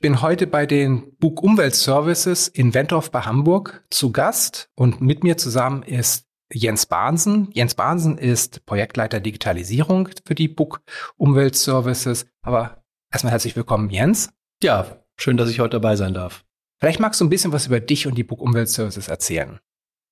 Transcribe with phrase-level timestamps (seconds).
[0.00, 5.22] Ich bin heute bei den Bug Umweltservices in Wentorf bei Hamburg zu Gast und mit
[5.24, 7.50] mir zusammen ist Jens Bahnsen.
[7.52, 10.80] Jens Bahnsen ist Projektleiter Digitalisierung für die Bug
[11.18, 12.24] Umweltservices.
[12.40, 12.82] Aber
[13.12, 14.30] erstmal herzlich willkommen, Jens.
[14.62, 16.46] Ja, schön, dass ich heute dabei sein darf.
[16.78, 19.60] Vielleicht magst du ein bisschen was über dich und die Bug Umweltservices erzählen.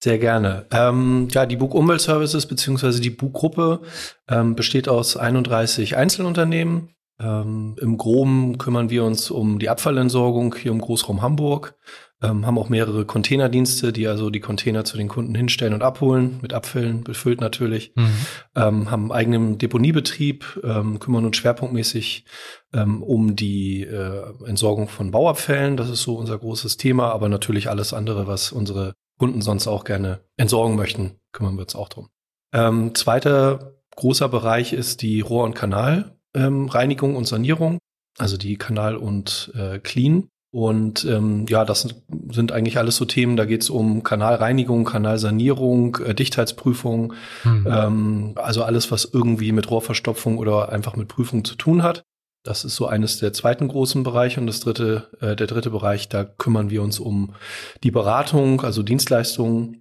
[0.04, 0.66] Sehr gerne.
[0.70, 3.80] Ähm, ja, die Bug Umweltservices beziehungsweise die Bug Gruppe
[4.28, 6.94] ähm, besteht aus 31 Einzelunternehmen.
[7.20, 11.76] Ähm, Im Groben kümmern wir uns um die Abfallentsorgung hier im Großraum Hamburg,
[12.22, 16.38] ähm, haben auch mehrere Containerdienste, die also die Container zu den Kunden hinstellen und abholen,
[16.42, 18.10] mit Abfällen befüllt natürlich, mhm.
[18.56, 22.24] ähm, haben eigenen Deponiebetrieb, ähm, kümmern uns schwerpunktmäßig
[22.72, 27.68] ähm, um die äh, Entsorgung von Bauabfällen, das ist so unser großes Thema, aber natürlich
[27.68, 32.08] alles andere, was unsere Kunden sonst auch gerne entsorgen möchten, kümmern wir uns auch drum.
[32.52, 37.78] Ähm, zweiter großer Bereich ist die Rohr- und Kanal ähm, Reinigung und Sanierung,
[38.18, 40.28] also die Kanal und äh, Clean.
[40.50, 41.94] Und ähm, ja, das
[42.30, 47.12] sind eigentlich alles so Themen, da geht es um Kanalreinigung, Kanalsanierung, äh, Dichtheitsprüfung,
[47.44, 47.66] mhm.
[47.70, 52.02] ähm, also alles, was irgendwie mit Rohrverstopfung oder einfach mit Prüfung zu tun hat.
[52.44, 56.08] Das ist so eines der zweiten großen Bereiche und das dritte, äh, der dritte Bereich,
[56.08, 57.34] da kümmern wir uns um
[57.82, 59.77] die Beratung, also Dienstleistungen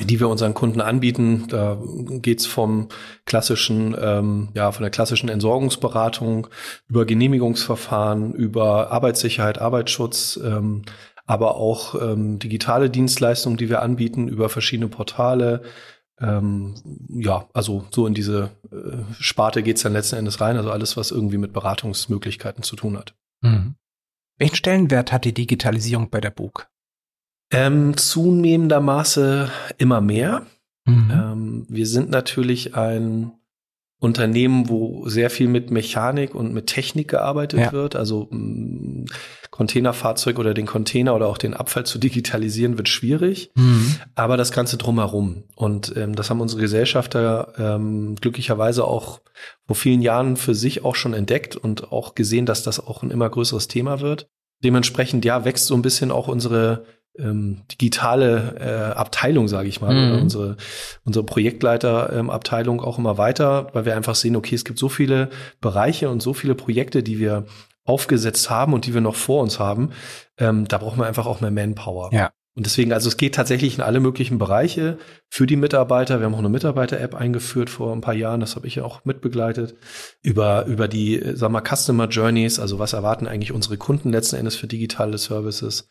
[0.00, 1.46] die wir unseren Kunden anbieten.
[1.48, 2.88] Da geht's vom
[3.24, 6.46] klassischen, ähm, ja, von der klassischen Entsorgungsberatung
[6.88, 10.82] über Genehmigungsverfahren, über Arbeitssicherheit, Arbeitsschutz, ähm,
[11.26, 15.62] aber auch ähm, digitale Dienstleistungen, die wir anbieten über verschiedene Portale.
[16.20, 16.74] Ähm,
[17.08, 20.56] ja, also so in diese äh, Sparte geht's dann letzten Endes rein.
[20.56, 23.14] Also alles, was irgendwie mit Beratungsmöglichkeiten zu tun hat.
[23.42, 23.74] Mhm.
[24.38, 26.68] Welchen Stellenwert hat die Digitalisierung bei der BUG?
[27.50, 30.46] Ähm, zunehmender Maße immer mehr.
[30.84, 31.10] Mhm.
[31.10, 33.32] Ähm, wir sind natürlich ein
[34.00, 37.72] Unternehmen, wo sehr viel mit Mechanik und mit Technik gearbeitet ja.
[37.72, 37.96] wird.
[37.96, 39.06] Also mh, mm,
[39.50, 43.50] Containerfahrzeug oder den Container oder auch den Abfall zu digitalisieren wird schwierig.
[43.56, 43.96] Mhm.
[44.14, 45.42] Aber das Ganze drumherum.
[45.56, 49.20] Und ähm, das haben unsere Gesellschafter ähm, glücklicherweise auch
[49.66, 53.10] vor vielen Jahren für sich auch schon entdeckt und auch gesehen, dass das auch ein
[53.10, 54.28] immer größeres Thema wird.
[54.62, 56.84] Dementsprechend, ja, wächst so ein bisschen auch unsere
[57.18, 60.12] ähm, digitale äh, Abteilung, sage ich mal, mhm.
[60.12, 60.56] oder unsere,
[61.04, 65.30] unsere Projektleiterabteilung ähm, auch immer weiter, weil wir einfach sehen, okay, es gibt so viele
[65.60, 67.46] Bereiche und so viele Projekte, die wir
[67.84, 69.90] aufgesetzt haben und die wir noch vor uns haben.
[70.36, 72.10] Ähm, da brauchen wir einfach auch mehr Manpower.
[72.12, 72.30] Ja.
[72.58, 74.98] Und deswegen, also es geht tatsächlich in alle möglichen Bereiche
[75.28, 76.18] für die Mitarbeiter.
[76.18, 79.04] Wir haben auch eine Mitarbeiter-App eingeführt vor ein paar Jahren, das habe ich ja auch
[79.04, 79.76] mitbegleitet.
[80.22, 84.56] Über, über die, sag mal, Customer Journeys, also was erwarten eigentlich unsere Kunden letzten Endes
[84.56, 85.88] für digitale Services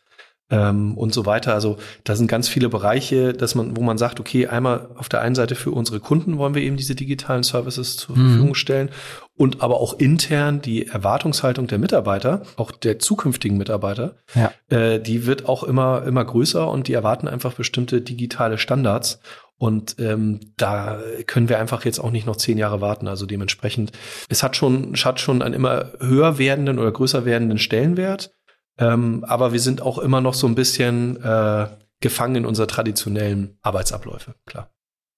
[0.49, 1.53] ähm, und so weiter.
[1.53, 5.21] Also da sind ganz viele Bereiche, dass man, wo man sagt, okay, einmal auf der
[5.21, 8.27] einen Seite für unsere Kunden wollen wir eben diese digitalen Services zur mhm.
[8.27, 8.89] Verfügung stellen
[9.35, 14.51] und aber auch intern die Erwartungshaltung der Mitarbeiter, auch der zukünftigen Mitarbeiter, ja.
[14.69, 19.19] äh, die wird auch immer immer größer und die erwarten einfach bestimmte digitale Standards.
[19.59, 23.07] Und ähm, da können wir einfach jetzt auch nicht noch zehn Jahre warten.
[23.07, 23.91] Also dementsprechend,
[24.29, 28.36] es hat schon, es hat schon einen immer höher werdenden oder größer werdenden Stellenwert.
[28.79, 31.67] Ähm, aber wir sind auch immer noch so ein bisschen äh,
[31.99, 34.69] gefangen in unserer traditionellen Arbeitsabläufe, klar.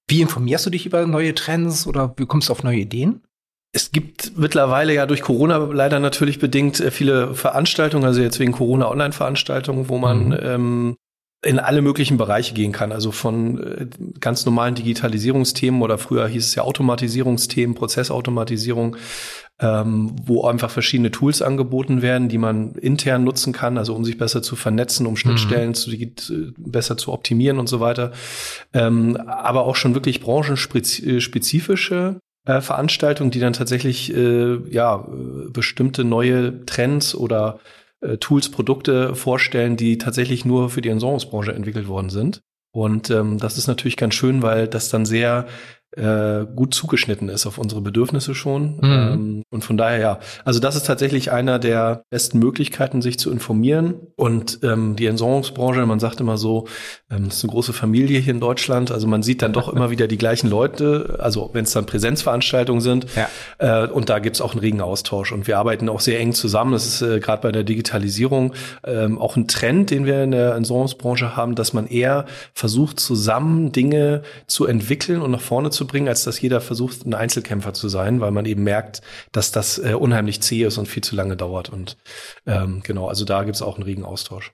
[0.08, 3.22] Wie informierst du dich über neue Trends oder wie kommst du auf neue Ideen?
[3.72, 8.52] Es gibt mittlerweile ja durch Corona leider natürlich bedingt äh, viele Veranstaltungen, also jetzt wegen
[8.52, 10.38] Corona Online-Veranstaltungen, wo man mhm.
[10.42, 10.98] ähm,
[11.42, 12.92] in alle möglichen Bereiche gehen kann.
[12.92, 13.88] Also von äh,
[14.20, 18.98] ganz normalen Digitalisierungsthemen oder früher hieß es ja Automatisierungsthemen, Prozessautomatisierung,
[19.62, 24.18] ähm, wo einfach verschiedene Tools angeboten werden, die man intern nutzen kann, also um sich
[24.18, 25.76] besser zu vernetzen, um Schnittstellen mhm.
[25.76, 26.12] zu, äh,
[26.58, 28.12] besser zu optimieren und so weiter.
[28.74, 35.08] Ähm, aber auch schon wirklich branchenspezifische äh, Veranstaltungen, die dann tatsächlich äh, ja
[35.52, 37.60] bestimmte neue Trends oder
[38.02, 42.42] äh, Tools, Produkte vorstellen, die tatsächlich nur für die Entsorgungsbranche entwickelt worden sind.
[42.72, 45.48] Und ähm, das ist natürlich ganz schön, weil das dann sehr
[45.96, 48.78] äh, gut zugeschnitten ist auf unsere Bedürfnisse schon.
[48.78, 48.84] Mhm.
[48.84, 53.32] Ähm, und von daher ja, also das ist tatsächlich einer der besten Möglichkeiten, sich zu
[53.32, 53.96] informieren.
[54.16, 56.68] Und ähm, die Entsorgungsbranche, man sagt immer so,
[57.10, 58.92] ähm, das ist eine große Familie hier in Deutschland.
[58.92, 62.82] Also man sieht dann doch immer wieder die gleichen Leute, also wenn es dann Präsenzveranstaltungen
[62.82, 63.08] sind.
[63.16, 63.86] Ja.
[63.86, 65.32] Äh, und da gibt's auch einen regen Austausch.
[65.32, 66.72] Und wir arbeiten auch sehr eng zusammen.
[66.74, 68.54] Das ist äh, gerade bei der Digitalisierung
[68.84, 73.72] ähm, auch ein Trend, den wir in der Entsorgungsbranche haben, dass man eher versucht, zusammen
[73.72, 77.90] Dinge zu entwickeln und nach vorne zu bringen, als dass jeder versucht, ein Einzelkämpfer zu
[77.90, 81.38] sein, weil man eben merkt, dass das äh, unheimlich zäh ist und viel zu lange
[81.38, 81.70] dauert.
[81.70, 81.98] Und
[82.46, 84.54] ähm, genau, also da gibt's auch einen regen Austausch.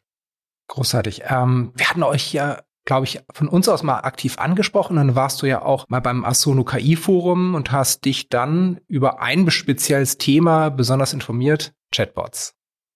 [0.67, 1.23] Großartig.
[1.29, 4.95] Ähm, wir hatten euch ja glaube ich, von uns aus mal aktiv angesprochen.
[4.95, 9.21] Dann warst du ja auch mal beim Asono KI Forum und hast dich dann über
[9.21, 12.54] ein spezielles Thema besonders informiert, Chatbots.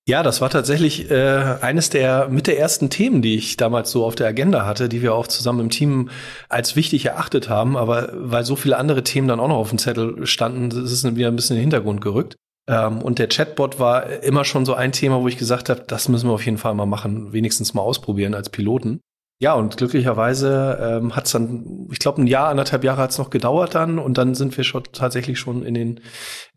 [0.09, 4.03] Ja, das war tatsächlich äh, eines der mit der ersten Themen, die ich damals so
[4.05, 6.09] auf der Agenda hatte, die wir auch zusammen im Team
[6.49, 7.77] als wichtig erachtet haben.
[7.77, 11.15] Aber weil so viele andere Themen dann auch noch auf dem Zettel standen, ist es
[11.15, 12.37] wieder ein bisschen in den Hintergrund gerückt.
[12.67, 16.09] Ähm, und der Chatbot war immer schon so ein Thema, wo ich gesagt habe, das
[16.09, 19.01] müssen wir auf jeden Fall mal machen, wenigstens mal ausprobieren als Piloten.
[19.41, 23.17] Ja, und glücklicherweise ähm, hat es dann, ich glaube, ein Jahr, anderthalb Jahre hat es
[23.17, 26.01] noch gedauert dann und dann sind wir schon tatsächlich schon in den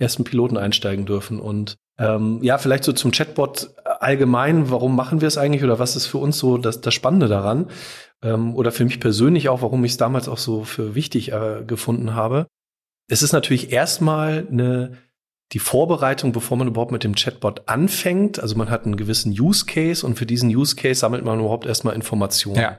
[0.01, 1.39] ersten Piloten einsteigen dürfen.
[1.39, 5.95] Und ähm, ja, vielleicht so zum Chatbot allgemein, warum machen wir es eigentlich oder was
[5.95, 7.71] ist für uns so das, das Spannende daran?
[8.21, 11.63] Ähm, oder für mich persönlich auch, warum ich es damals auch so für wichtig äh,
[11.65, 12.49] gefunden habe.
[13.09, 14.99] Es ist natürlich erstmal eine
[15.53, 18.41] die Vorbereitung, bevor man überhaupt mit dem Chatbot anfängt.
[18.41, 21.67] Also man hat einen gewissen Use Case und für diesen Use Case sammelt man überhaupt
[21.67, 22.61] erstmal Informationen.
[22.61, 22.79] Ja.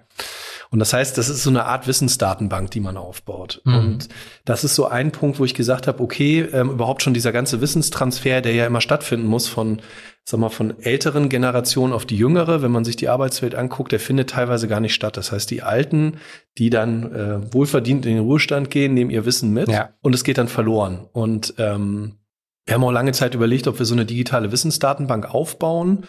[0.72, 3.62] Und das heißt, das ist so eine Art Wissensdatenbank, die man aufbaut.
[3.64, 3.76] Mhm.
[3.76, 4.10] Und
[4.44, 7.62] das ist so ein Punkt, wo ich gesagt habe, okay, ähm, überhaupt schon dieser ganze
[7.62, 9.84] Wissenstransfer, der ja immer stattfinden muss von,
[10.24, 14.00] sag mal, von älteren Generationen auf die jüngere, wenn man sich die Arbeitswelt anguckt, der
[14.00, 15.16] findet teilweise gar nicht statt.
[15.16, 16.18] Das heißt, die Alten,
[16.58, 19.92] die dann äh, wohlverdient in den Ruhestand gehen, nehmen ihr Wissen mit ja.
[20.02, 21.08] und es geht dann verloren.
[21.12, 22.14] Und ähm,
[22.66, 26.06] wir haben auch lange Zeit überlegt, ob wir so eine digitale Wissensdatenbank aufbauen.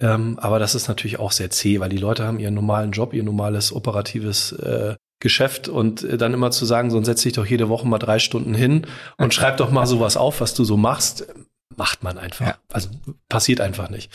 [0.00, 3.14] Ähm, aber das ist natürlich auch sehr zäh, weil die Leute haben ihren normalen Job,
[3.14, 7.46] ihr normales operatives äh, Geschäft und äh, dann immer zu sagen, so setz dich doch
[7.46, 10.76] jede Woche mal drei Stunden hin und schreib doch mal sowas auf, was du so
[10.76, 11.26] machst,
[11.76, 12.46] macht man einfach.
[12.46, 12.56] Ja.
[12.72, 12.88] Also
[13.28, 14.10] passiert einfach nicht.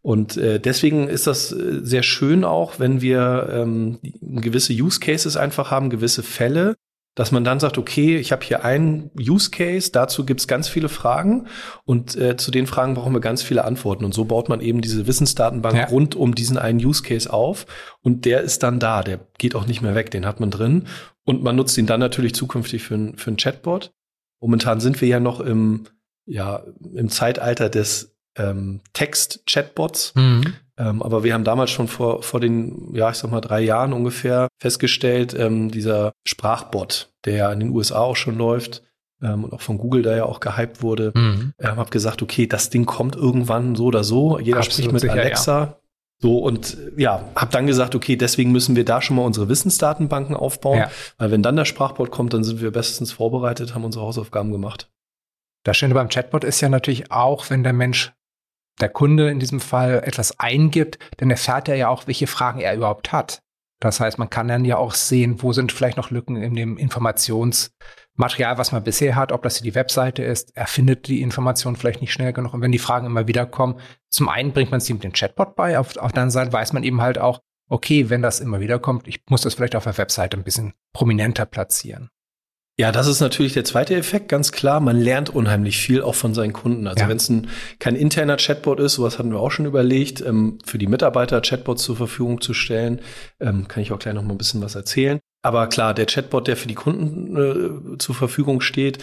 [0.00, 5.36] Und äh, deswegen ist das äh, sehr schön auch, wenn wir ähm, gewisse Use Cases
[5.36, 6.76] einfach haben, gewisse Fälle,
[7.14, 10.88] dass man dann sagt, okay, ich habe hier einen Use Case, dazu gibt's ganz viele
[10.88, 11.46] Fragen
[11.84, 14.04] und äh, zu den Fragen brauchen wir ganz viele Antworten.
[14.04, 15.86] Und so baut man eben diese Wissensdatenbank ja.
[15.86, 17.66] rund um diesen einen Use Case auf
[18.02, 20.86] und der ist dann da, der geht auch nicht mehr weg, den hat man drin
[21.24, 23.92] und man nutzt ihn dann natürlich zukünftig für, ein, für ein Chatbot.
[24.40, 25.86] Momentan sind wir ja noch im,
[26.26, 26.64] ja,
[26.94, 30.14] im Zeitalter des ähm, Text-Chatbots.
[30.16, 30.54] Mhm.
[30.76, 33.92] Ähm, aber wir haben damals schon vor, vor den, ja, ich sag mal, drei Jahren
[33.92, 38.82] ungefähr festgestellt, ähm, dieser Sprachbot, der ja in den USA auch schon läuft,
[39.22, 41.52] ähm, und auch von Google da ja auch gehypt wurde, mhm.
[41.58, 44.38] ähm, habe gesagt, okay, das Ding kommt irgendwann so oder so.
[44.38, 45.60] Jeder Absolut spricht mit sicher, Alexa.
[45.60, 45.76] Ja.
[46.20, 50.36] So und ja, habe dann gesagt, okay, deswegen müssen wir da schon mal unsere Wissensdatenbanken
[50.36, 50.90] aufbauen, ja.
[51.18, 54.90] weil wenn dann der Sprachbot kommt, dann sind wir bestens vorbereitet, haben unsere Hausaufgaben gemacht.
[55.64, 58.12] Das Schöne beim Chatbot ist ja natürlich auch, wenn der Mensch
[58.80, 62.74] der Kunde in diesem Fall etwas eingibt, dann erfährt er ja auch, welche Fragen er
[62.74, 63.42] überhaupt hat.
[63.80, 66.78] Das heißt, man kann dann ja auch sehen, wo sind vielleicht noch Lücken in dem
[66.78, 70.56] Informationsmaterial, was man bisher hat, ob das hier die Webseite ist.
[70.56, 72.54] Er findet die Information vielleicht nicht schnell genug.
[72.54, 73.78] Und wenn die Fragen immer wieder kommen,
[74.08, 76.72] zum einen bringt man sie mit dem Chatbot bei, auf, auf der anderen Seite weiß
[76.72, 79.84] man eben halt auch, okay, wenn das immer wieder kommt, ich muss das vielleicht auf
[79.84, 82.10] der Webseite ein bisschen prominenter platzieren.
[82.76, 84.80] Ja, das ist natürlich der zweite Effekt, ganz klar.
[84.80, 86.88] Man lernt unheimlich viel auch von seinen Kunden.
[86.88, 87.08] Also ja.
[87.08, 87.48] wenn es ein,
[87.78, 91.84] kein interner Chatbot ist, sowas hatten wir auch schon überlegt, ähm, für die Mitarbeiter Chatbots
[91.84, 93.00] zur Verfügung zu stellen,
[93.38, 95.20] ähm, kann ich auch gleich noch mal ein bisschen was erzählen.
[95.42, 97.36] Aber klar, der Chatbot, der für die Kunden
[97.94, 98.98] äh, zur Verfügung steht,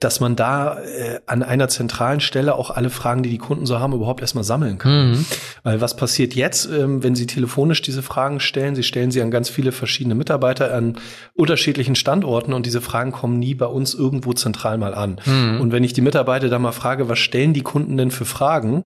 [0.00, 3.78] dass man da äh, an einer zentralen Stelle auch alle Fragen, die die Kunden so
[3.78, 5.10] haben, überhaupt erstmal sammeln kann.
[5.10, 5.26] Mhm.
[5.62, 8.74] Weil was passiert jetzt, ähm, wenn Sie telefonisch diese Fragen stellen?
[8.74, 10.96] Sie stellen sie an ganz viele verschiedene Mitarbeiter an
[11.34, 15.20] unterschiedlichen Standorten und diese Fragen kommen nie bei uns irgendwo zentral mal an.
[15.26, 15.60] Mhm.
[15.60, 18.82] Und wenn ich die Mitarbeiter da mal frage, was stellen die Kunden denn für Fragen?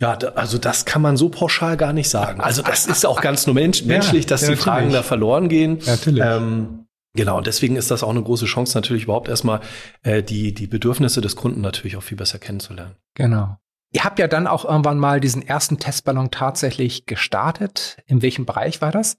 [0.00, 2.40] Ja, da, also das kann man so pauschal gar nicht sagen.
[2.40, 5.78] Also das ist auch ganz nur mensch, menschlich, dass ja, die Fragen da verloren gehen.
[5.80, 6.24] Ja, natürlich.
[6.24, 9.60] Ähm, Genau, und deswegen ist das auch eine große Chance, natürlich überhaupt erstmal
[10.02, 12.96] äh, die, die Bedürfnisse des Kunden natürlich auch viel besser kennenzulernen.
[13.14, 13.56] Genau.
[13.92, 17.98] Ihr habt ja dann auch irgendwann mal diesen ersten Testballon tatsächlich gestartet.
[18.06, 19.18] In welchem Bereich war das?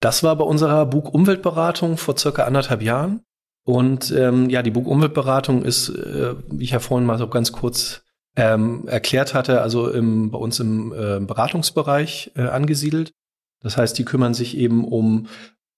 [0.00, 3.22] Das war bei unserer Bug Umweltberatung vor circa anderthalb Jahren.
[3.64, 7.50] Und ähm, ja, die Bug Umweltberatung ist, äh, wie ich ja vorhin mal so ganz
[7.50, 8.04] kurz
[8.36, 13.12] ähm, erklärt hatte, also im, bei uns im äh, Beratungsbereich äh, angesiedelt.
[13.60, 15.26] Das heißt, die kümmern sich eben um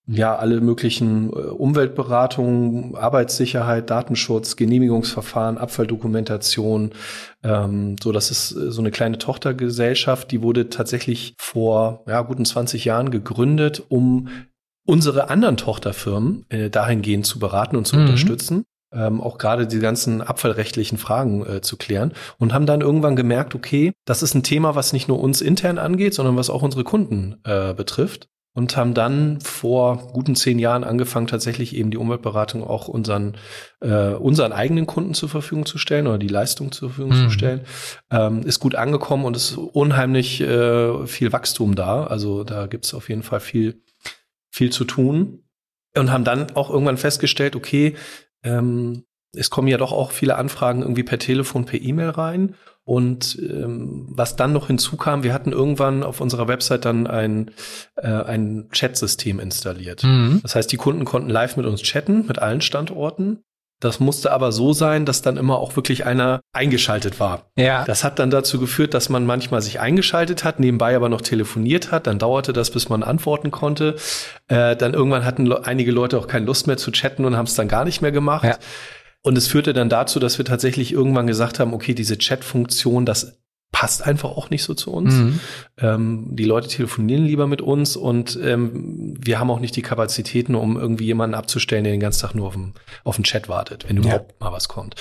[0.08, 6.92] ja alle möglichen äh, Umweltberatungen, Arbeitssicherheit, Datenschutz, Genehmigungsverfahren, Abfalldokumentation.
[7.44, 12.46] Ähm, so, das ist äh, so eine kleine Tochtergesellschaft, die wurde tatsächlich vor ja, guten
[12.46, 14.28] 20 Jahren gegründet, um
[14.86, 18.02] unsere anderen Tochterfirmen äh, dahingehend zu beraten und zu mhm.
[18.02, 18.64] unterstützen.
[18.90, 23.54] Ähm, auch gerade die ganzen abfallrechtlichen Fragen äh, zu klären und haben dann irgendwann gemerkt,
[23.54, 26.84] okay, das ist ein Thema, was nicht nur uns intern angeht, sondern was auch unsere
[26.84, 32.64] Kunden äh, betrifft und haben dann vor guten zehn Jahren angefangen, tatsächlich eben die Umweltberatung
[32.64, 33.36] auch unseren,
[33.80, 37.22] äh, unseren eigenen Kunden zur Verfügung zu stellen oder die Leistung zur Verfügung mhm.
[37.22, 37.60] zu stellen.
[38.10, 42.02] Ähm, ist gut angekommen und ist unheimlich äh, viel Wachstum da.
[42.02, 43.80] Also da gibt's auf jeden Fall viel,
[44.50, 45.44] viel zu tun.
[45.96, 47.94] Und haben dann auch irgendwann festgestellt, okay,
[48.42, 49.04] ähm,
[49.36, 52.56] es kommen ja doch auch viele Anfragen irgendwie per Telefon, per E-Mail rein.
[52.88, 57.50] Und ähm, was dann noch hinzukam, wir hatten irgendwann auf unserer Website dann ein,
[57.96, 60.04] äh, ein Chat-System installiert.
[60.04, 60.40] Mhm.
[60.42, 63.40] Das heißt, die Kunden konnten live mit uns chatten, mit allen Standorten.
[63.78, 67.50] Das musste aber so sein, dass dann immer auch wirklich einer eingeschaltet war.
[67.56, 67.84] Ja.
[67.84, 71.92] Das hat dann dazu geführt, dass man manchmal sich eingeschaltet hat, nebenbei aber noch telefoniert
[71.92, 72.06] hat.
[72.06, 73.96] Dann dauerte das, bis man antworten konnte.
[74.48, 77.54] Äh, dann irgendwann hatten einige Leute auch keine Lust mehr zu chatten und haben es
[77.54, 78.44] dann gar nicht mehr gemacht.
[78.44, 78.56] Ja.
[79.22, 83.38] Und es führte dann dazu, dass wir tatsächlich irgendwann gesagt haben, okay, diese Chat-Funktion, das
[83.72, 85.14] passt einfach auch nicht so zu uns.
[85.14, 85.40] Mhm.
[85.76, 90.54] Ähm, die Leute telefonieren lieber mit uns und ähm, wir haben auch nicht die Kapazitäten,
[90.54, 92.72] um irgendwie jemanden abzustellen, der den ganzen Tag nur auf den,
[93.04, 94.46] auf Chat wartet, wenn überhaupt ja.
[94.46, 94.94] mal was kommt.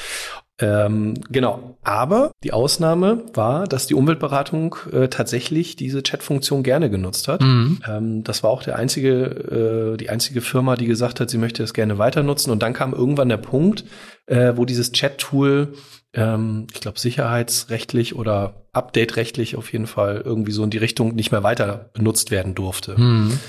[0.60, 1.78] Ähm, genau.
[1.84, 7.42] Aber die Ausnahme war, dass die Umweltberatung äh, tatsächlich diese Chat-Funktion gerne genutzt hat.
[7.42, 7.80] Mhm.
[7.88, 11.64] Ähm, das war auch der einzige, äh, die einzige Firma, die gesagt hat, sie möchte
[11.64, 12.52] es gerne weiter nutzen.
[12.52, 13.86] Und dann kam irgendwann der Punkt,
[14.26, 15.74] äh, wo dieses Chat-Tool,
[16.14, 21.32] ähm, ich glaube, sicherheitsrechtlich oder update-rechtlich auf jeden Fall irgendwie so in die Richtung nicht
[21.32, 23.00] mehr weiter benutzt werden durfte.
[23.00, 23.40] Mhm.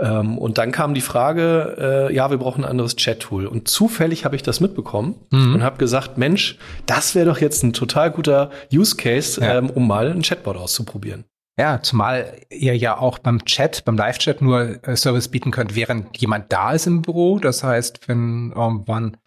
[0.00, 3.46] Ähm, und dann kam die Frage, äh, ja, wir brauchen ein anderes Chat-Tool.
[3.46, 5.56] Und zufällig habe ich das mitbekommen mhm.
[5.56, 9.58] und habe gesagt, Mensch, das wäre doch jetzt ein total guter Use Case, ja.
[9.58, 11.24] ähm, um mal ein Chatbot auszuprobieren.
[11.60, 16.16] Ja, zumal ihr ja auch beim Chat, beim Live-Chat nur äh, Service bieten könnt, während
[16.16, 17.38] jemand da ist im Büro.
[17.38, 19.18] Das heißt, wenn irgendwann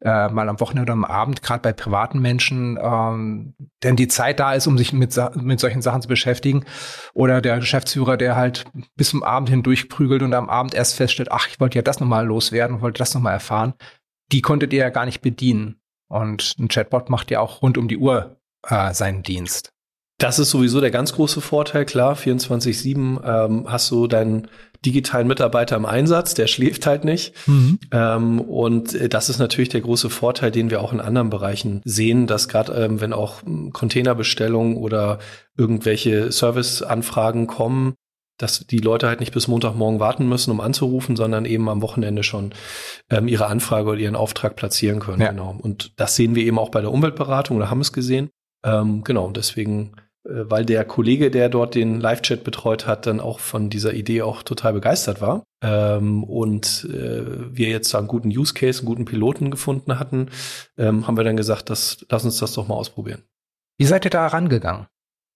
[0.00, 4.40] äh, mal am Wochenende oder am Abend, gerade bei privaten Menschen, ähm, denn die Zeit
[4.40, 6.64] da ist, um sich mit, mit solchen Sachen zu beschäftigen,
[7.12, 8.64] oder der Geschäftsführer, der halt
[8.96, 12.00] bis zum Abend hin durchprügelt und am Abend erst feststellt, ach, ich wollte ja das
[12.00, 13.74] nochmal loswerden, wollte das nochmal erfahren,
[14.32, 15.78] die konntet ihr ja gar nicht bedienen.
[16.08, 19.74] Und ein Chatbot macht ja auch rund um die Uhr äh, seinen Dienst.
[20.22, 24.46] Das ist sowieso der ganz große Vorteil, klar, 24-7 ähm, hast du deinen
[24.86, 27.34] digitalen Mitarbeiter im Einsatz, der schläft halt nicht.
[27.48, 27.80] Mhm.
[27.90, 31.82] Ähm, und äh, das ist natürlich der große Vorteil, den wir auch in anderen Bereichen
[31.84, 35.18] sehen, dass gerade ähm, wenn auch hm, Containerbestellungen oder
[35.56, 37.94] irgendwelche Serviceanfragen kommen,
[38.38, 42.22] dass die Leute halt nicht bis Montagmorgen warten müssen, um anzurufen, sondern eben am Wochenende
[42.22, 42.52] schon
[43.10, 45.20] ähm, ihre Anfrage oder ihren Auftrag platzieren können.
[45.20, 45.30] Ja.
[45.30, 45.58] Genau.
[45.60, 48.30] Und das sehen wir eben auch bei der Umweltberatung oder haben es gesehen.
[48.64, 53.70] Ähm, genau, deswegen weil der Kollege, der dort den Live-Chat betreut hat, dann auch von
[53.70, 55.44] dieser Idee auch total begeistert war.
[55.62, 57.24] Ähm, und äh,
[57.54, 60.28] wir jetzt einen guten Use Case, einen guten Piloten gefunden hatten,
[60.78, 63.22] ähm, haben wir dann gesagt, das, lass uns das doch mal ausprobieren.
[63.78, 64.86] Wie seid ihr da rangegangen?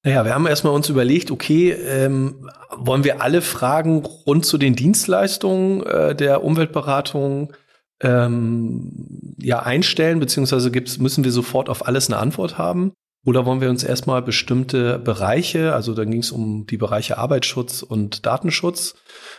[0.04, 4.76] Naja, wir haben erstmal uns überlegt, okay, ähm, wollen wir alle Fragen rund zu den
[4.76, 7.52] Dienstleistungen äh, der Umweltberatung
[8.00, 12.92] ähm, ja einstellen, beziehungsweise gibt's, müssen wir sofort auf alles eine Antwort haben?
[13.26, 17.82] Oder wollen wir uns erstmal bestimmte Bereiche, also dann ging es um die Bereiche Arbeitsschutz
[17.82, 18.94] und Datenschutz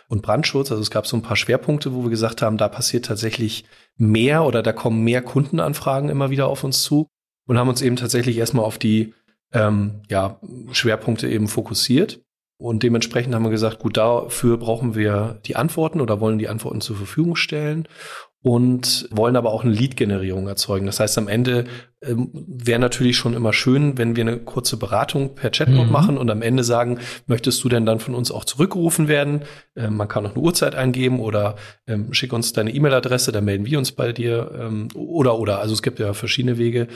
[0.09, 3.05] und Brandschutz, also es gab so ein paar Schwerpunkte, wo wir gesagt haben, da passiert
[3.05, 3.63] tatsächlich
[3.95, 7.07] mehr oder da kommen mehr Kundenanfragen immer wieder auf uns zu
[7.47, 9.13] und haben uns eben tatsächlich erstmal auf die
[9.53, 10.41] ähm, ja,
[10.73, 12.19] Schwerpunkte eben fokussiert.
[12.59, 16.81] Und dementsprechend haben wir gesagt, gut, dafür brauchen wir die Antworten oder wollen die Antworten
[16.81, 17.87] zur Verfügung stellen
[18.47, 20.85] und wollen aber auch eine Lead-Generierung erzeugen.
[20.85, 21.65] Das heißt, am Ende
[22.01, 25.91] ähm, wäre natürlich schon immer schön, wenn wir eine kurze Beratung per Chatbot mhm.
[25.91, 29.41] machen und am Ende sagen, möchtest du denn dann von uns auch zurückgerufen werden?
[29.75, 33.65] Ähm, man kann auch eine Uhrzeit eingeben oder ähm, schick uns deine E-Mail-Adresse, dann melden
[33.65, 35.59] wir uns bei dir ähm, oder oder.
[35.59, 36.87] Also es gibt ja verschiedene Wege.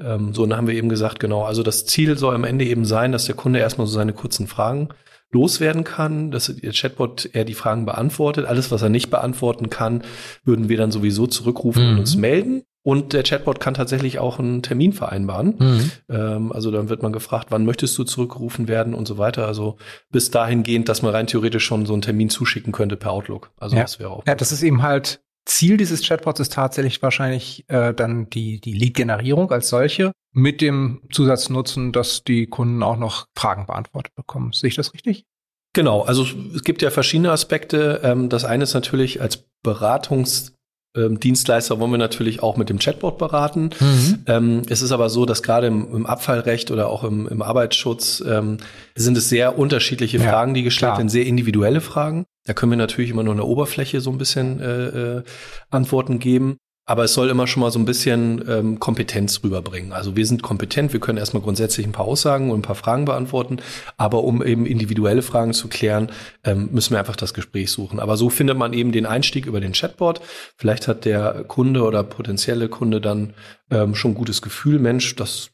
[0.00, 2.64] Ähm, so, und dann haben wir eben gesagt, genau, also das Ziel soll am Ende
[2.64, 4.88] eben sein, dass der Kunde erstmal so seine kurzen Fragen
[5.30, 8.46] loswerden kann, dass der Chatbot eher die Fragen beantwortet.
[8.46, 10.02] Alles, was er nicht beantworten kann,
[10.44, 11.90] würden wir dann sowieso zurückrufen mhm.
[11.92, 12.62] und uns melden.
[12.86, 15.54] Und der Chatbot kann tatsächlich auch einen Termin vereinbaren.
[15.58, 15.90] Mhm.
[16.10, 19.46] Ähm, also dann wird man gefragt, wann möchtest du zurückgerufen werden und so weiter.
[19.46, 19.78] Also
[20.12, 23.50] bis dahingehend, dass man rein theoretisch schon so einen Termin zuschicken könnte per Outlook.
[23.56, 23.82] Also ja.
[23.82, 24.26] das wäre auch.
[24.26, 28.72] Ja, das ist eben halt Ziel dieses Chatbots ist tatsächlich wahrscheinlich äh, dann die, die
[28.72, 34.52] Lead-Generierung als solche mit dem Zusatznutzen, dass die Kunden auch noch Fragen beantwortet bekommen.
[34.52, 35.26] Sehe ich das richtig?
[35.74, 38.00] Genau, also es gibt ja verschiedene Aspekte.
[38.02, 40.53] Ähm, das eine ist natürlich als Beratungs
[40.96, 43.70] ähm, Dienstleister wollen wir natürlich auch mit dem Chatbot beraten.
[43.80, 44.22] Mhm.
[44.26, 48.22] Ähm, es ist aber so, dass gerade im, im Abfallrecht oder auch im, im Arbeitsschutz
[48.26, 48.58] ähm,
[48.94, 52.26] sind es sehr unterschiedliche ja, Fragen, die gestellt werden, sehr individuelle Fragen.
[52.44, 54.86] Da können wir natürlich immer nur eine Oberfläche so ein bisschen äh,
[55.16, 55.22] äh,
[55.70, 56.58] Antworten geben.
[56.86, 59.92] Aber es soll immer schon mal so ein bisschen ähm, Kompetenz rüberbringen.
[59.92, 63.06] Also wir sind kompetent, wir können erstmal grundsätzlich ein paar Aussagen und ein paar Fragen
[63.06, 63.58] beantworten,
[63.96, 66.10] aber um eben individuelle Fragen zu klären,
[66.44, 68.00] ähm, müssen wir einfach das Gespräch suchen.
[68.00, 70.20] Aber so findet man eben den Einstieg über den Chatbot.
[70.56, 73.32] Vielleicht hat der Kunde oder potenzielle Kunde dann
[73.70, 75.53] ähm, schon ein gutes Gefühl, Mensch, das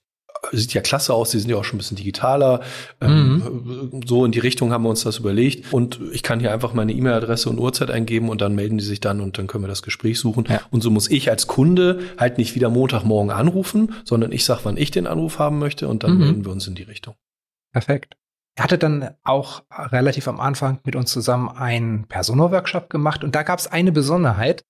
[0.52, 2.61] sieht ja klasse aus, die sind ja auch schon ein bisschen digitaler.
[3.00, 4.00] Ähm, mhm.
[4.06, 5.73] so in die Richtung haben wir uns das überlegt.
[5.73, 9.00] Und ich kann hier einfach meine E-Mail-Adresse und Uhrzeit eingeben und dann melden die sich
[9.00, 10.47] dann und dann können wir das Gespräch suchen.
[10.49, 10.61] Ja.
[10.70, 14.76] Und so muss ich als Kunde halt nicht wieder Montagmorgen anrufen, sondern ich sage, wann
[14.76, 16.18] ich den Anruf haben möchte und dann mhm.
[16.18, 17.14] melden wir uns in die Richtung.
[17.73, 18.16] Perfekt.
[18.56, 23.42] Er hatte dann auch relativ am Anfang mit uns zusammen einen Persona-Workshop gemacht und da
[23.42, 24.64] gab es eine Besonderheit.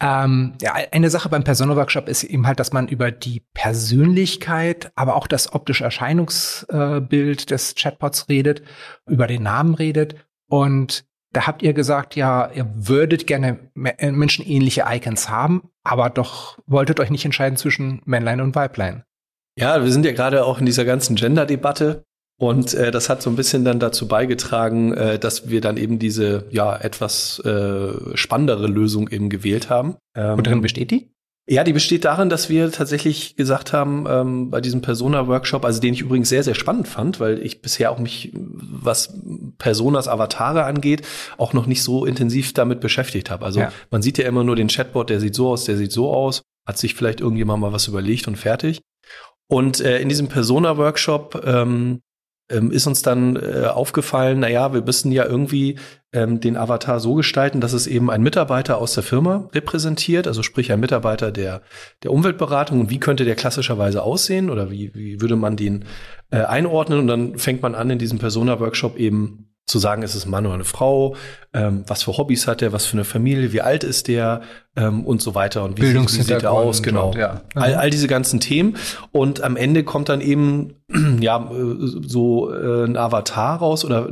[0.00, 0.54] Ähm,
[0.90, 5.52] eine Sache beim Persona-Workshop ist eben halt, dass man über die Persönlichkeit, aber auch das
[5.52, 8.62] optische Erscheinungsbild des Chatbots redet,
[9.06, 10.16] über den Namen redet.
[10.48, 16.58] Und da habt ihr gesagt, ja, ihr würdet gerne äh, menschenähnliche Icons haben, aber doch
[16.66, 19.04] wolltet euch nicht entscheiden zwischen Männlein und Weiblein.
[19.56, 22.04] Ja, wir sind ja gerade auch in dieser ganzen Gender-Debatte
[22.38, 25.98] und äh, das hat so ein bisschen dann dazu beigetragen, äh, dass wir dann eben
[25.98, 29.96] diese ja etwas äh, spannendere Lösung eben gewählt haben.
[30.16, 31.10] Ähm, Und darin besteht die?
[31.46, 35.92] Ja, die besteht darin, dass wir tatsächlich gesagt haben, ähm, bei diesem Persona-Workshop, also den
[35.92, 39.12] ich übrigens sehr, sehr spannend fand, weil ich bisher auch mich, was
[39.58, 41.02] Personas Avatare angeht,
[41.36, 43.44] auch noch nicht so intensiv damit beschäftigt habe.
[43.44, 43.72] Also ja.
[43.90, 46.42] man sieht ja immer nur den Chatbot, der sieht so aus, der sieht so aus,
[46.66, 48.80] hat sich vielleicht irgendjemand mal was überlegt und fertig.
[49.46, 52.00] Und äh, in diesem Persona-Workshop ähm,
[52.50, 55.78] ähm, ist uns dann äh, aufgefallen, na ja, wir müssen ja irgendwie
[56.12, 60.42] ähm, den Avatar so gestalten, dass es eben ein Mitarbeiter aus der Firma repräsentiert, also
[60.42, 61.62] sprich ein Mitarbeiter der,
[62.02, 62.80] der Umweltberatung.
[62.80, 64.50] Und wie könnte der klassischerweise aussehen?
[64.50, 65.86] Oder wie, wie würde man den
[66.30, 66.98] äh, einordnen?
[66.98, 70.44] Und dann fängt man an, in diesem Persona-Workshop eben zu sagen, ist es ein Mann
[70.44, 71.16] oder eine Frau,
[71.54, 74.42] ähm, was für Hobbys hat er, was für eine Familie, wie alt ist der
[74.76, 77.08] ähm, und so weiter und wie, sieht, wie sieht er aus, genau.
[77.08, 77.42] Und, ja.
[77.54, 78.76] all, all diese ganzen Themen
[79.12, 80.74] und am Ende kommt dann eben
[81.20, 84.10] ja so äh, ein Avatar raus oder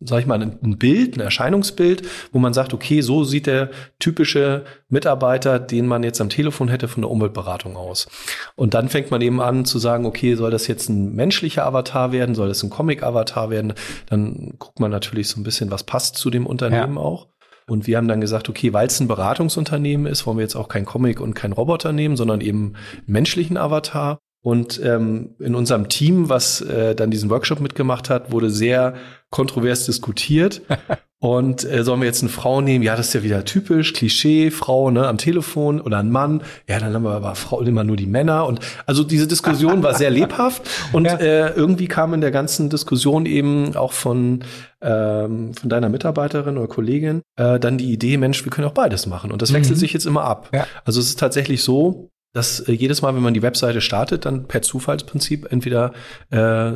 [0.00, 4.64] sag ich mal ein, Bild, ein Erscheinungsbild, wo man sagt, okay, so sieht der typische
[4.88, 8.08] Mitarbeiter, den man jetzt am Telefon hätte von der Umweltberatung aus.
[8.56, 12.12] Und dann fängt man eben an zu sagen, okay, soll das jetzt ein menschlicher Avatar
[12.12, 13.74] werden, soll das ein Comic-Avatar werden?
[14.06, 17.00] Dann guckt man natürlich so ein bisschen, was passt zu dem Unternehmen ja.
[17.00, 17.28] auch.
[17.68, 20.68] Und wir haben dann gesagt, okay, weil es ein Beratungsunternehmen ist, wollen wir jetzt auch
[20.68, 22.74] kein Comic und kein Roboter nehmen, sondern eben
[23.06, 24.18] menschlichen Avatar.
[24.40, 28.94] Und ähm, in unserem Team, was äh, dann diesen Workshop mitgemacht hat, wurde sehr
[29.30, 30.62] kontrovers diskutiert.
[31.20, 32.84] Und äh, sollen wir jetzt eine Frau nehmen?
[32.84, 36.42] Ja, das ist ja wieder typisch, Klischee, Frau ne, am Telefon oder ein Mann.
[36.68, 38.46] Ja, dann haben wir aber Frau immer nur die Männer.
[38.46, 40.62] Und also diese Diskussion war sehr lebhaft.
[40.92, 41.16] Und ja.
[41.16, 44.44] äh, irgendwie kam in der ganzen Diskussion eben auch von,
[44.80, 49.06] ähm, von deiner Mitarbeiterin oder Kollegin äh, dann die Idee, Mensch, wir können auch beides
[49.06, 49.32] machen.
[49.32, 49.80] Und das wechselt mhm.
[49.80, 50.50] sich jetzt immer ab.
[50.54, 50.68] Ja.
[50.84, 54.46] Also es ist tatsächlich so, dass äh, jedes Mal, wenn man die Webseite startet, dann
[54.46, 55.92] per Zufallsprinzip entweder
[56.30, 56.74] äh,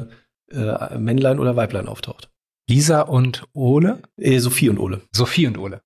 [0.50, 2.31] äh, Männlein oder Weiblein auftaucht.
[2.72, 4.00] Lisa und Ole?
[4.16, 5.02] Äh, Sophie und Ole.
[5.12, 5.82] Sophie und Ole.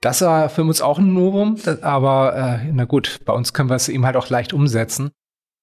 [0.00, 3.76] Das war für uns auch ein Novum, aber äh, na gut, bei uns können wir
[3.76, 5.12] es eben halt auch leicht umsetzen.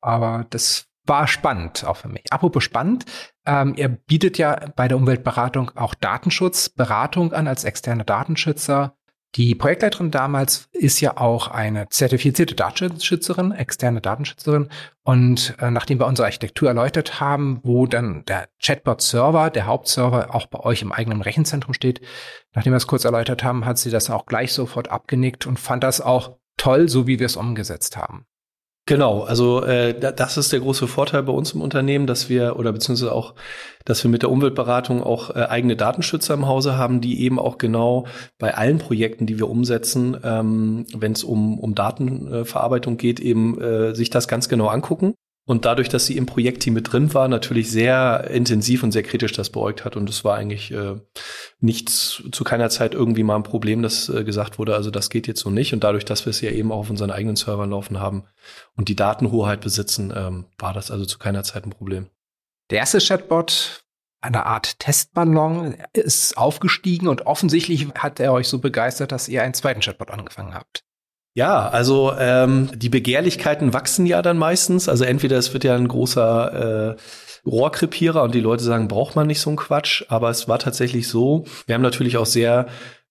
[0.01, 2.23] Aber das war spannend, auch für mich.
[2.31, 3.03] Apropos spannend,
[3.45, 8.95] ähm, ihr bietet ja bei der Umweltberatung auch Datenschutzberatung an als externer Datenschützer.
[9.35, 14.69] Die Projektleiterin damals ist ja auch eine zertifizierte Datenschützerin, externe Datenschützerin.
[15.03, 20.47] Und äh, nachdem wir unsere Architektur erläutert haben, wo dann der Chatbot-Server, der Hauptserver, auch
[20.47, 22.01] bei euch im eigenen Rechenzentrum steht,
[22.53, 25.83] nachdem wir es kurz erläutert haben, hat sie das auch gleich sofort abgenickt und fand
[25.83, 28.25] das auch toll, so wie wir es umgesetzt haben.
[28.87, 32.71] Genau, also äh, das ist der große Vorteil bei uns im Unternehmen, dass wir oder
[32.71, 33.35] beziehungsweise auch,
[33.83, 37.57] dass wir mit der Umweltberatung auch äh, eigene Datenschützer im Hause haben, die eben auch
[37.57, 38.05] genau
[38.39, 43.93] bei allen Projekten, die wir umsetzen, ähm, wenn es um, um Datenverarbeitung geht, eben äh,
[43.93, 45.15] sich das ganz genau angucken
[45.47, 49.31] und dadurch, dass sie im Projektteam mit drin war, natürlich sehr intensiv und sehr kritisch
[49.31, 49.95] das beäugt hat.
[49.95, 50.99] Und es war eigentlich äh,
[51.61, 55.25] nichts zu keiner Zeit irgendwie mal ein Problem, dass äh, gesagt wurde, also das geht
[55.25, 55.73] jetzt so nicht.
[55.73, 58.25] Und dadurch, dass wir es ja eben auch auf unseren eigenen Servern laufen haben
[58.75, 62.09] und die Datenhoheit besitzen, ähm, war das also zu keiner Zeit ein Problem.
[62.69, 63.85] Der erste Chatbot,
[64.19, 69.53] eine Art Testballon, ist aufgestiegen und offensichtlich hat er euch so begeistert, dass ihr einen
[69.53, 70.83] zweiten Chatbot angefangen habt.
[71.37, 74.89] Ja, also ähm, die Begehrlichkeiten wachsen ja dann meistens.
[74.89, 79.27] Also entweder es wird ja ein großer äh, Rohrkrepierer und die Leute sagen, braucht man
[79.27, 80.03] nicht so einen Quatsch.
[80.07, 81.45] Aber es war tatsächlich so.
[81.67, 82.65] Wir haben natürlich auch sehr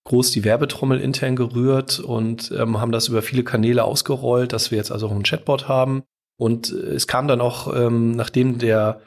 [0.06, 4.78] groß die Werbetrommel intern gerührt und ähm, haben das über viele Kanäle ausgerollt, dass wir
[4.78, 6.02] jetzt also auch einen Chatbot haben.
[6.36, 9.02] Und äh, es kam dann auch, ähm, nachdem der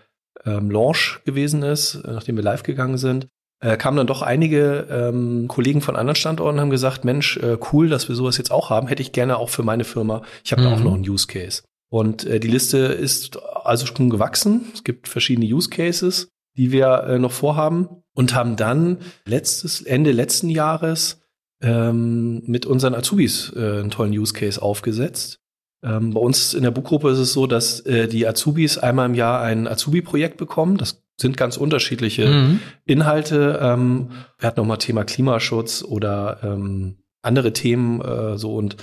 [0.45, 3.27] ähm, Launch gewesen ist, nachdem wir live gegangen sind,
[3.61, 7.57] äh, kamen dann doch einige ähm, Kollegen von anderen Standorten und haben gesagt, Mensch, äh,
[7.71, 10.21] cool, dass wir sowas jetzt auch haben, hätte ich gerne auch für meine Firma.
[10.43, 10.65] Ich habe mhm.
[10.65, 10.83] da auch mhm.
[10.85, 11.63] noch einen Use Case.
[11.89, 14.65] Und äh, die Liste ist also schon gewachsen.
[14.73, 20.11] Es gibt verschiedene Use Cases, die wir äh, noch vorhaben und haben dann letztes Ende
[20.11, 21.21] letzten Jahres
[21.61, 25.39] ähm, mit unseren Azubis äh, einen tollen Use Case aufgesetzt.
[25.83, 29.15] Ähm, bei uns in der Buchgruppe ist es so, dass äh, die Azubis einmal im
[29.15, 30.77] Jahr ein Azubi-Projekt bekommen.
[30.77, 32.59] Das sind ganz unterschiedliche mhm.
[32.85, 33.59] Inhalte.
[33.61, 38.77] Ähm, wir hatten nochmal Thema Klimaschutz oder ähm, andere Themen äh, so und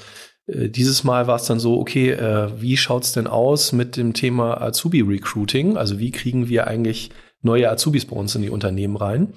[0.46, 4.12] äh, dieses Mal war es dann so, okay, äh, wie schaut's denn aus mit dem
[4.12, 5.76] Thema Azubi-Recruiting?
[5.76, 7.10] Also wie kriegen wir eigentlich
[7.42, 9.34] neue Azubis bei uns in die Unternehmen rein?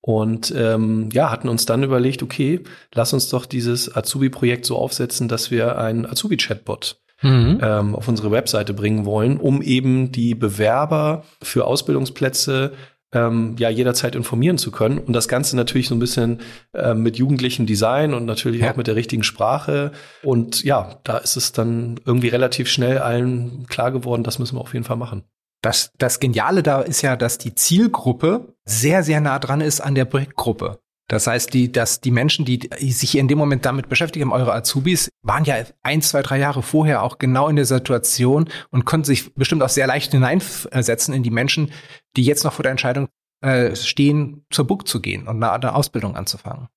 [0.00, 2.60] Und ähm, ja, hatten uns dann überlegt, okay,
[2.92, 7.58] lass uns doch dieses Azubi-Projekt so aufsetzen, dass wir einen Azubi-Chatbot mhm.
[7.62, 12.72] ähm, auf unsere Webseite bringen wollen, um eben die Bewerber für Ausbildungsplätze
[13.12, 16.40] ähm, ja jederzeit informieren zu können und das Ganze natürlich so ein bisschen
[16.72, 18.72] äh, mit jugendlichem Design und natürlich ja.
[18.72, 23.66] auch mit der richtigen Sprache und ja, da ist es dann irgendwie relativ schnell allen
[23.66, 25.24] klar geworden, das müssen wir auf jeden Fall machen.
[25.62, 29.94] Das, das Geniale da ist ja, dass die Zielgruppe sehr, sehr nah dran ist an
[29.94, 30.81] der Projektgruppe.
[31.12, 35.10] Das heißt, die, dass die Menschen, die sich in dem Moment damit beschäftigen, eure Azubis,
[35.20, 39.34] waren ja ein, zwei, drei Jahre vorher auch genau in der Situation und konnten sich
[39.34, 41.70] bestimmt auch sehr leicht hineinsetzen in die Menschen,
[42.16, 43.08] die jetzt noch vor der Entscheidung
[43.42, 46.68] äh, stehen, zur BUK zu gehen und eine, eine Ausbildung anzufangen.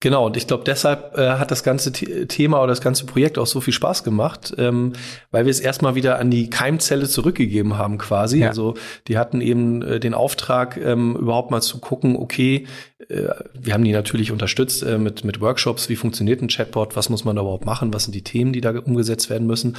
[0.00, 3.48] Genau, und ich glaube, deshalb äh, hat das ganze Thema oder das ganze Projekt auch
[3.48, 4.92] so viel Spaß gemacht, ähm,
[5.32, 8.40] weil wir es erstmal wieder an die Keimzelle zurückgegeben haben quasi.
[8.40, 8.48] Ja.
[8.48, 8.74] Also
[9.08, 12.66] die hatten eben äh, den Auftrag, ähm, überhaupt mal zu gucken, okay,
[13.08, 17.08] äh, wir haben die natürlich unterstützt äh, mit, mit Workshops, wie funktioniert ein Chatbot, was
[17.08, 19.76] muss man da überhaupt machen, was sind die Themen, die da umgesetzt werden müssen.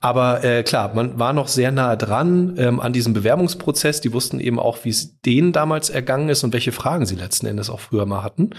[0.00, 4.00] Aber äh, klar, man war noch sehr nahe dran ähm, an diesem Bewerbungsprozess.
[4.00, 7.46] Die wussten eben auch, wie es denen damals ergangen ist und welche Fragen sie letzten
[7.46, 8.50] Endes auch früher mal hatten,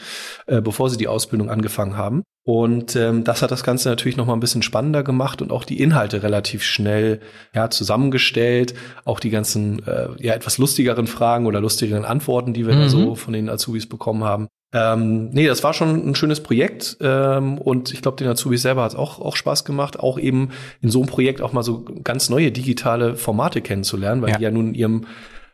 [0.47, 2.23] äh, bevor sie die Ausbildung angefangen haben.
[2.43, 5.65] Und ähm, das hat das Ganze natürlich noch mal ein bisschen spannender gemacht und auch
[5.65, 7.19] die Inhalte relativ schnell
[7.53, 8.73] ja, zusammengestellt.
[9.05, 12.79] Auch die ganzen äh, ja etwas lustigeren Fragen oder lustigeren Antworten, die wir mhm.
[12.79, 14.47] da so von den Azubis bekommen haben.
[14.71, 18.83] Ähm, nee, das war schon ein schönes Projekt ähm, und ich glaube, den Azubis selber
[18.83, 20.49] hat es auch, auch Spaß gemacht, auch eben
[20.81, 24.37] in so einem Projekt auch mal so ganz neue digitale Formate kennenzulernen, weil ja.
[24.37, 25.05] die ja nun in ihrem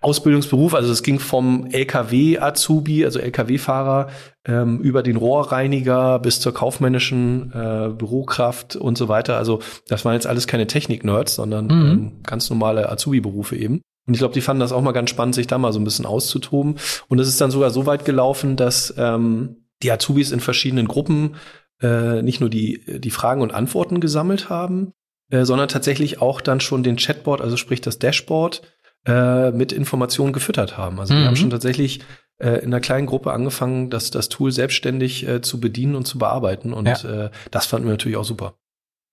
[0.01, 4.09] Ausbildungsberuf, also es ging vom LKW-Azubi, also LKW-Fahrer,
[4.45, 9.37] ähm, über den Rohrreiniger bis zur kaufmännischen äh, Bürokraft und so weiter.
[9.37, 11.91] Also das waren jetzt alles keine Technik-Nerds, sondern mhm.
[11.91, 13.81] ähm, ganz normale Azubi-Berufe eben.
[14.07, 15.83] Und ich glaube, die fanden das auch mal ganz spannend, sich da mal so ein
[15.83, 16.75] bisschen auszutoben.
[17.07, 21.35] Und es ist dann sogar so weit gelaufen, dass ähm, die Azubis in verschiedenen Gruppen
[21.81, 24.93] äh, nicht nur die, die Fragen und Antworten gesammelt haben,
[25.31, 28.61] äh, sondern tatsächlich auch dann schon den Chatbot, also sprich das Dashboard,
[29.05, 30.99] äh, mit Informationen gefüttert haben.
[30.99, 31.19] Also mhm.
[31.19, 32.01] wir haben schon tatsächlich
[32.37, 36.17] äh, in einer kleinen Gruppe angefangen, das, das Tool selbstständig äh, zu bedienen und zu
[36.17, 36.73] bearbeiten.
[36.73, 37.25] Und ja.
[37.25, 38.55] äh, das fanden wir natürlich auch super.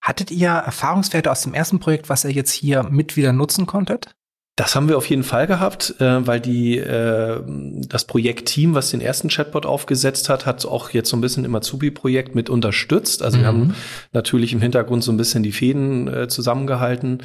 [0.00, 4.14] Hattet ihr Erfahrungswerte aus dem ersten Projekt, was ihr jetzt hier mit wieder nutzen konntet?
[4.56, 7.40] Das haben wir auf jeden Fall gehabt, äh, weil die äh,
[7.88, 11.54] das Projektteam, was den ersten Chatbot aufgesetzt hat, hat auch jetzt so ein bisschen im
[11.54, 13.22] Azubi-Projekt mit unterstützt.
[13.22, 13.40] Also mhm.
[13.40, 13.74] wir haben
[14.12, 17.22] natürlich im Hintergrund so ein bisschen die Fäden äh, zusammengehalten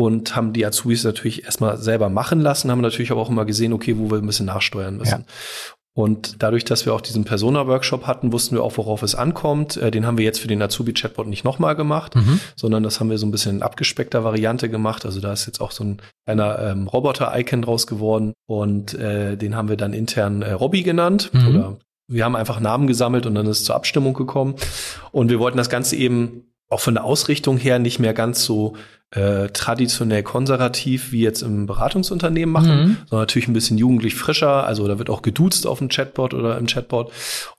[0.00, 3.74] und haben die Azubis natürlich erstmal selber machen lassen, haben natürlich aber auch immer gesehen,
[3.74, 5.26] okay, wo wir ein bisschen nachsteuern müssen.
[5.26, 5.74] Ja.
[5.92, 9.76] Und dadurch, dass wir auch diesen Persona-Workshop hatten, wussten wir auch, worauf es ankommt.
[9.76, 12.40] Äh, den haben wir jetzt für den Azubi-Chatbot nicht nochmal gemacht, mhm.
[12.56, 15.04] sondern das haben wir so ein bisschen in abgespeckter Variante gemacht.
[15.04, 19.54] Also da ist jetzt auch so ein kleiner ähm, Roboter-Icon draus geworden und äh, den
[19.54, 21.30] haben wir dann intern äh, Robby genannt.
[21.34, 21.48] Mhm.
[21.48, 21.76] Oder
[22.08, 24.54] wir haben einfach Namen gesammelt und dann ist es zur Abstimmung gekommen.
[25.12, 28.74] Und wir wollten das Ganze eben auch von der Ausrichtung her nicht mehr ganz so
[29.10, 32.96] äh, traditionell konservativ wie jetzt im Beratungsunternehmen machen, mhm.
[33.08, 34.64] sondern natürlich ein bisschen jugendlich frischer.
[34.64, 37.12] Also da wird auch geduzt auf dem Chatbot oder im Chatbot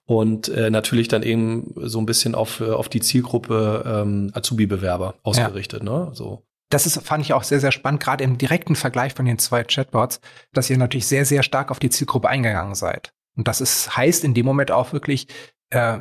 [0.05, 5.15] und äh, natürlich dann eben so ein bisschen auf, äh, auf die Zielgruppe ähm, Azubi-Bewerber
[5.23, 5.83] ausgerichtet.
[5.83, 5.89] Ja.
[5.89, 6.11] Ne?
[6.13, 6.43] So.
[6.69, 9.65] Das ist, fand ich auch sehr, sehr spannend, gerade im direkten Vergleich von den zwei
[9.65, 10.21] Chatbots,
[10.53, 13.11] dass ihr natürlich sehr, sehr stark auf die Zielgruppe eingegangen seid.
[13.35, 15.27] Und das ist, heißt in dem Moment auch wirklich,
[15.69, 15.99] äh,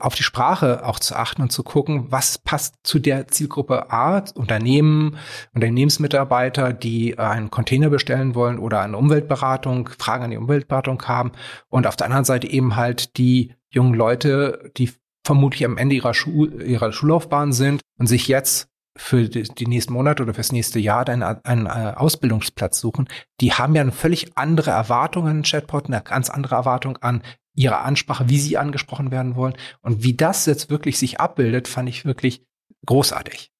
[0.00, 4.22] auf die Sprache auch zu achten und zu gucken, was passt zu der Zielgruppe A,
[4.34, 5.16] Unternehmen,
[5.54, 11.32] Unternehmensmitarbeiter, die einen Container bestellen wollen oder eine Umweltberatung, Fragen an die Umweltberatung haben.
[11.68, 14.90] Und auf der anderen Seite eben halt die jungen Leute, die
[15.24, 19.92] vermutlich am Ende ihrer, Schul ihrer Schullaufbahn sind und sich jetzt für die, die nächsten
[19.92, 23.08] Monate oder fürs nächste Jahr einen, einen äh, Ausbildungsplatz suchen,
[23.40, 27.22] die haben ja eine völlig andere Erwartung an den Chatbot, eine ganz andere Erwartung an
[27.54, 29.54] ihre Ansprache, wie sie angesprochen werden wollen.
[29.82, 32.42] Und wie das jetzt wirklich sich abbildet, fand ich wirklich
[32.86, 33.50] großartig.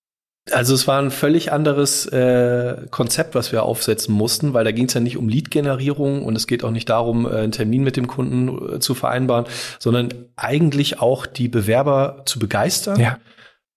[0.50, 4.86] Also es war ein völlig anderes äh, Konzept, was wir aufsetzen mussten, weil da ging
[4.86, 7.96] es ja nicht um Lead-Generierung und es geht auch nicht darum, äh, einen Termin mit
[7.96, 9.44] dem Kunden äh, zu vereinbaren,
[9.78, 12.98] sondern eigentlich auch die Bewerber zu begeistern.
[12.98, 13.18] Ja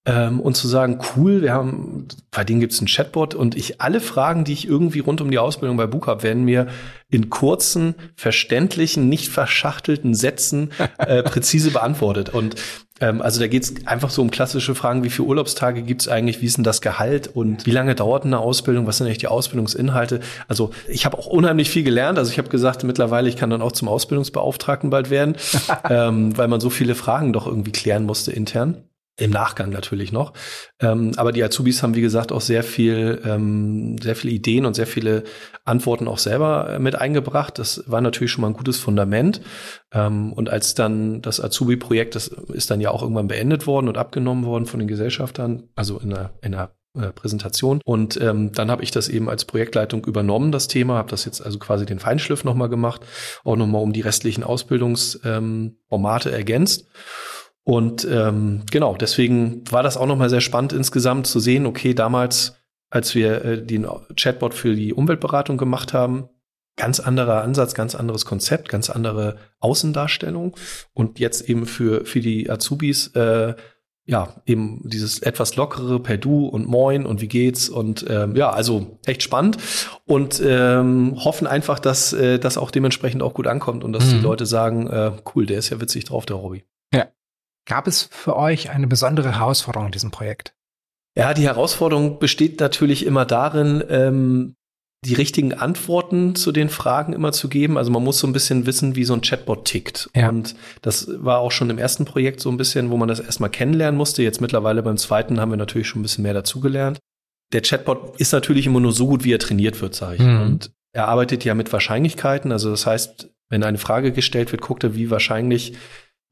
[0.05, 3.79] ähm, und zu sagen, cool, wir haben, bei denen gibt es ein Chatbot und ich
[3.79, 6.67] alle Fragen, die ich irgendwie rund um die Ausbildung bei Book habe, werden mir
[7.09, 12.29] in kurzen, verständlichen, nicht verschachtelten Sätzen äh, präzise beantwortet.
[12.29, 12.55] Und
[12.99, 16.07] ähm, also da geht es einfach so um klassische Fragen, wie viele Urlaubstage gibt es
[16.09, 19.19] eigentlich, wie ist denn das Gehalt und wie lange dauert eine Ausbildung, was sind eigentlich
[19.19, 20.19] die Ausbildungsinhalte.
[20.49, 22.17] Also ich habe auch unheimlich viel gelernt.
[22.17, 25.35] Also ich habe gesagt, mittlerweile, ich kann dann auch zum Ausbildungsbeauftragten bald werden,
[25.89, 28.83] ähm, weil man so viele Fragen doch irgendwie klären musste intern.
[29.15, 30.33] Im Nachgang natürlich noch.
[30.79, 34.73] Ähm, aber die Azubis haben, wie gesagt, auch sehr viel, ähm, sehr viele Ideen und
[34.73, 35.23] sehr viele
[35.65, 37.59] Antworten auch selber äh, mit eingebracht.
[37.59, 39.41] Das war natürlich schon mal ein gutes Fundament.
[39.91, 43.99] Ähm, und als dann das Azubi-Projekt, das ist dann ja auch irgendwann beendet worden und
[43.99, 47.81] abgenommen worden von den Gesellschaftern, also in einer, in einer äh, Präsentation.
[47.85, 51.45] Und ähm, dann habe ich das eben als Projektleitung übernommen, das Thema, habe das jetzt
[51.45, 53.01] also quasi den Feinschliff nochmal gemacht,
[53.43, 56.87] auch nochmal um die restlichen Ausbildungsformate ähm, ergänzt.
[57.63, 62.57] Und ähm, genau, deswegen war das auch nochmal sehr spannend insgesamt zu sehen, okay, damals,
[62.89, 66.29] als wir äh, den Chatbot für die Umweltberatung gemacht haben,
[66.75, 70.57] ganz anderer Ansatz, ganz anderes Konzept, ganz andere Außendarstellung.
[70.93, 73.55] Und jetzt eben für, für die Azubis, äh,
[74.05, 78.49] ja, eben dieses etwas lockere per Du und Moin und wie geht's und ähm, ja,
[78.49, 79.57] also echt spannend
[80.05, 84.17] und ähm, hoffen einfach, dass äh, das auch dementsprechend auch gut ankommt und dass mhm.
[84.17, 86.65] die Leute sagen, äh, cool, der ist ja witzig drauf, der Hobby.
[86.93, 87.07] Ja,
[87.65, 90.53] Gab es für euch eine besondere Herausforderung in diesem Projekt?
[91.15, 94.55] Ja, die Herausforderung besteht natürlich immer darin, ähm,
[95.05, 97.77] die richtigen Antworten zu den Fragen immer zu geben.
[97.77, 100.09] Also man muss so ein bisschen wissen, wie so ein Chatbot tickt.
[100.15, 100.29] Ja.
[100.29, 103.49] Und das war auch schon im ersten Projekt so ein bisschen, wo man das erstmal
[103.49, 104.23] kennenlernen musste.
[104.23, 106.99] Jetzt mittlerweile beim zweiten haben wir natürlich schon ein bisschen mehr dazugelernt.
[107.51, 110.21] Der Chatbot ist natürlich immer nur so gut, wie er trainiert wird, sage ich.
[110.21, 110.41] Mhm.
[110.41, 112.51] Und er arbeitet ja mit Wahrscheinlichkeiten.
[112.51, 115.73] Also das heißt, wenn eine Frage gestellt wird, guckt er, wie wahrscheinlich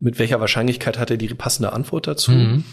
[0.02, 2.32] mit welcher Wahrscheinlichkeit hat er die passende Antwort dazu.
[2.32, 2.64] Mhm.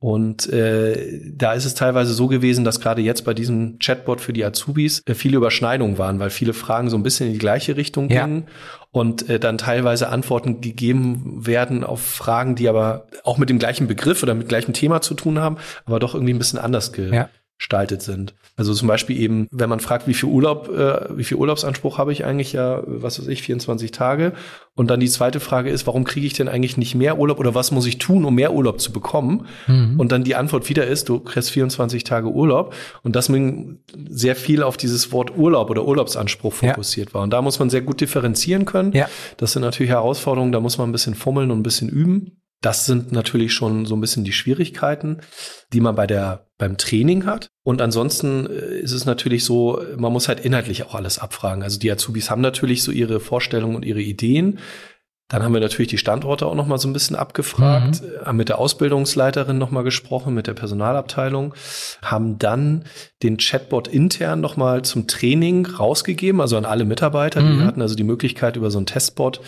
[0.00, 4.32] Und äh, da ist es teilweise so gewesen, dass gerade jetzt bei diesem Chatbot für
[4.32, 7.76] die Azubis äh, viele Überschneidungen waren, weil viele Fragen so ein bisschen in die gleiche
[7.76, 8.26] Richtung ja.
[8.26, 8.48] gingen
[8.90, 13.86] und äh, dann teilweise Antworten gegeben werden auf Fragen, die aber auch mit dem gleichen
[13.86, 17.14] Begriff oder mit gleichem Thema zu tun haben, aber doch irgendwie ein bisschen anders ge
[17.14, 18.34] ja gestaltet sind.
[18.56, 22.12] Also zum Beispiel eben, wenn man fragt, wie viel Urlaub, äh, wie viel Urlaubsanspruch habe
[22.12, 24.32] ich eigentlich ja, was weiß ich, 24 Tage.
[24.74, 27.54] Und dann die zweite Frage ist, warum kriege ich denn eigentlich nicht mehr Urlaub oder
[27.54, 29.46] was muss ich tun, um mehr Urlaub zu bekommen?
[29.68, 30.00] Mhm.
[30.00, 32.74] Und dann die Antwort wieder ist, du kriegst 24 Tage Urlaub.
[33.02, 33.30] Und das
[34.08, 37.14] sehr viel auf dieses Wort Urlaub oder Urlaubsanspruch fokussiert ja.
[37.14, 37.22] war.
[37.22, 38.92] Und da muss man sehr gut differenzieren können.
[38.92, 39.08] Ja.
[39.36, 42.41] Das sind natürlich Herausforderungen, da muss man ein bisschen fummeln und ein bisschen üben.
[42.62, 45.18] Das sind natürlich schon so ein bisschen die Schwierigkeiten,
[45.72, 47.50] die man bei der, beim Training hat.
[47.64, 51.62] Und ansonsten äh, ist es natürlich so, man muss halt inhaltlich auch alles abfragen.
[51.62, 54.58] Also die Azubis haben natürlich so ihre Vorstellungen und ihre Ideen.
[55.32, 58.26] Dann haben wir natürlich die Standorte auch noch mal so ein bisschen abgefragt, mhm.
[58.26, 61.54] haben mit der Ausbildungsleiterin noch mal gesprochen, mit der Personalabteilung,
[62.02, 62.84] haben dann
[63.22, 67.40] den Chatbot intern noch mal zum Training rausgegeben, also an alle Mitarbeiter.
[67.40, 67.58] Mhm.
[67.58, 69.40] Die hatten also die Möglichkeit, über so einen Testbot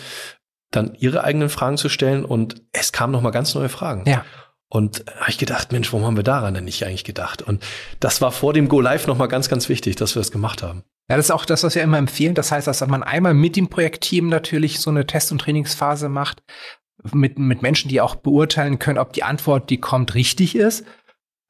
[0.71, 4.03] dann ihre eigenen Fragen zu stellen und es kamen noch mal ganz neue Fragen.
[4.09, 4.25] Ja.
[4.67, 7.41] Und habe ich gedacht, Mensch, warum haben wir daran denn nicht eigentlich gedacht?
[7.41, 7.63] Und
[7.99, 10.63] das war vor dem Go Live noch mal ganz, ganz wichtig, dass wir das gemacht
[10.63, 10.83] haben.
[11.09, 12.33] Ja, das ist auch das, was wir immer empfehlen.
[12.33, 16.41] Das heißt, dass man einmal mit dem Projektteam natürlich so eine Test- und Trainingsphase macht,
[17.13, 20.85] mit, mit Menschen, die auch beurteilen können, ob die Antwort, die kommt, richtig ist.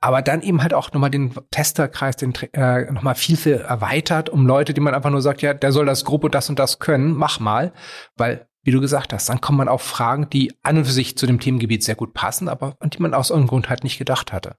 [0.02, 4.46] Aber dann eben halt auch nochmal den Testerkreis, den äh, nochmal viel, viel erweitert, um
[4.46, 7.14] Leute, die man einfach nur sagt, ja, der soll das Gruppe das und das können,
[7.14, 7.74] mach mal.
[8.18, 11.18] Weil wie du gesagt hast, dann kommt man auf Fragen, die an und für sich
[11.18, 14.00] zu dem Themengebiet sehr gut passen, aber an die man aus irgendeinem Grund halt nicht
[14.00, 14.56] gedacht hatte.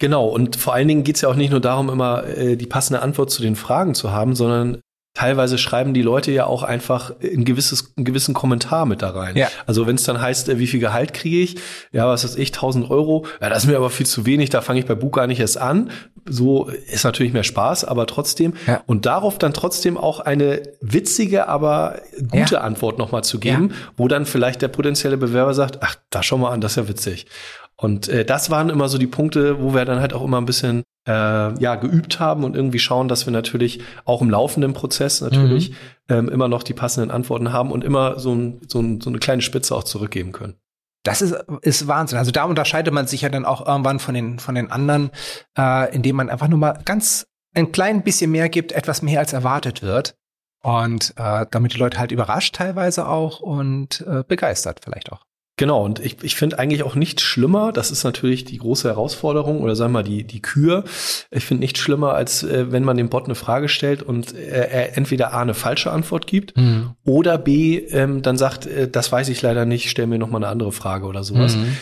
[0.00, 2.66] Genau, und vor allen Dingen geht es ja auch nicht nur darum, immer äh, die
[2.66, 4.80] passende Antwort zu den Fragen zu haben, sondern
[5.14, 9.36] teilweise schreiben die Leute ja auch einfach ein gewisses, einen gewissen Kommentar mit da rein.
[9.36, 9.48] Ja.
[9.64, 11.56] Also wenn es dann heißt, äh, wie viel Gehalt kriege ich?
[11.92, 13.24] Ja, was weiß ich, 1000 Euro.
[13.40, 15.38] Ja, das ist mir aber viel zu wenig, da fange ich bei Buch gar nicht
[15.38, 15.90] erst an.
[16.28, 18.54] So ist natürlich mehr Spaß, aber trotzdem.
[18.66, 18.82] Ja.
[18.86, 22.00] Und darauf dann trotzdem auch eine witzige, aber
[22.30, 22.60] gute ja.
[22.62, 23.76] Antwort nochmal zu geben, ja.
[23.96, 26.88] wo dann vielleicht der potenzielle Bewerber sagt, ach, da schau mal an, das ist ja
[26.88, 27.26] witzig.
[27.76, 30.46] Und äh, das waren immer so die Punkte, wo wir dann halt auch immer ein
[30.46, 31.12] bisschen äh,
[31.60, 35.76] ja geübt haben und irgendwie schauen, dass wir natürlich auch im laufenden Prozess natürlich mhm.
[36.08, 39.18] ähm, immer noch die passenden Antworten haben und immer so, ein, so, ein, so eine
[39.18, 40.54] kleine Spitze auch zurückgeben können.
[41.02, 42.18] Das ist, ist Wahnsinn.
[42.18, 45.10] Also da unterscheidet man sich ja dann auch irgendwann von den, von den anderen,
[45.58, 49.32] äh, indem man einfach nur mal ganz ein klein bisschen mehr gibt, etwas mehr als
[49.32, 50.16] erwartet wird.
[50.62, 55.26] Und äh, damit die Leute halt überrascht teilweise auch und äh, begeistert vielleicht auch.
[55.56, 59.60] Genau, und ich, ich finde eigentlich auch nicht schlimmer, das ist natürlich die große Herausforderung
[59.60, 60.82] oder sagen wir mal die, die Kür.
[61.30, 64.48] Ich finde nicht schlimmer, als äh, wenn man dem Bot eine Frage stellt und äh,
[64.48, 66.94] er entweder A eine falsche Antwort gibt mhm.
[67.04, 70.38] oder B ähm, dann sagt, äh, das weiß ich leider nicht, stell mir noch mal
[70.38, 71.54] eine andere Frage oder sowas.
[71.54, 71.76] Mhm.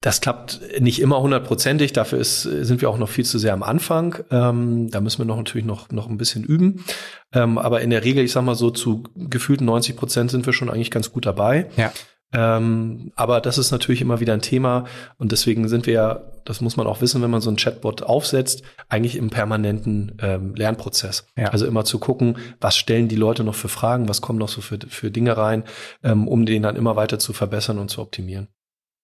[0.00, 3.62] Das klappt nicht immer hundertprozentig, dafür ist, sind wir auch noch viel zu sehr am
[3.62, 4.24] Anfang.
[4.32, 6.84] Ähm, da müssen wir noch natürlich noch, noch ein bisschen üben.
[7.32, 10.52] Ähm, aber in der Regel, ich sag mal so, zu gefühlten 90 Prozent sind wir
[10.52, 11.68] schon eigentlich ganz gut dabei.
[11.76, 11.92] Ja.
[12.32, 14.84] Ähm, aber das ist natürlich immer wieder ein Thema
[15.18, 18.02] und deswegen sind wir ja, das muss man auch wissen, wenn man so ein Chatbot
[18.02, 21.26] aufsetzt, eigentlich im permanenten ähm, Lernprozess.
[21.36, 21.48] Ja.
[21.48, 24.60] Also immer zu gucken, was stellen die Leute noch für Fragen, was kommen noch so
[24.60, 25.64] für, für Dinge rein,
[26.02, 28.48] ähm, um den dann immer weiter zu verbessern und zu optimieren.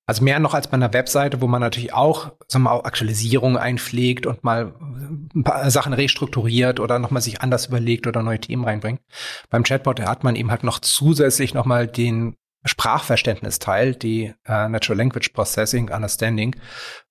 [0.08, 2.84] Also mehr noch als bei einer Webseite, wo man natürlich auch, sagen wir mal, auch
[2.84, 4.72] Aktualisierungen einpflegt und mal
[5.34, 9.02] ein paar Sachen restrukturiert oder nochmal sich anders überlegt oder neue Themen reinbringt.
[9.50, 15.30] Beim Chatbot hat man eben halt noch zusätzlich nochmal den Sprachverständnisteil, die äh, Natural Language
[15.32, 16.56] Processing Understanding,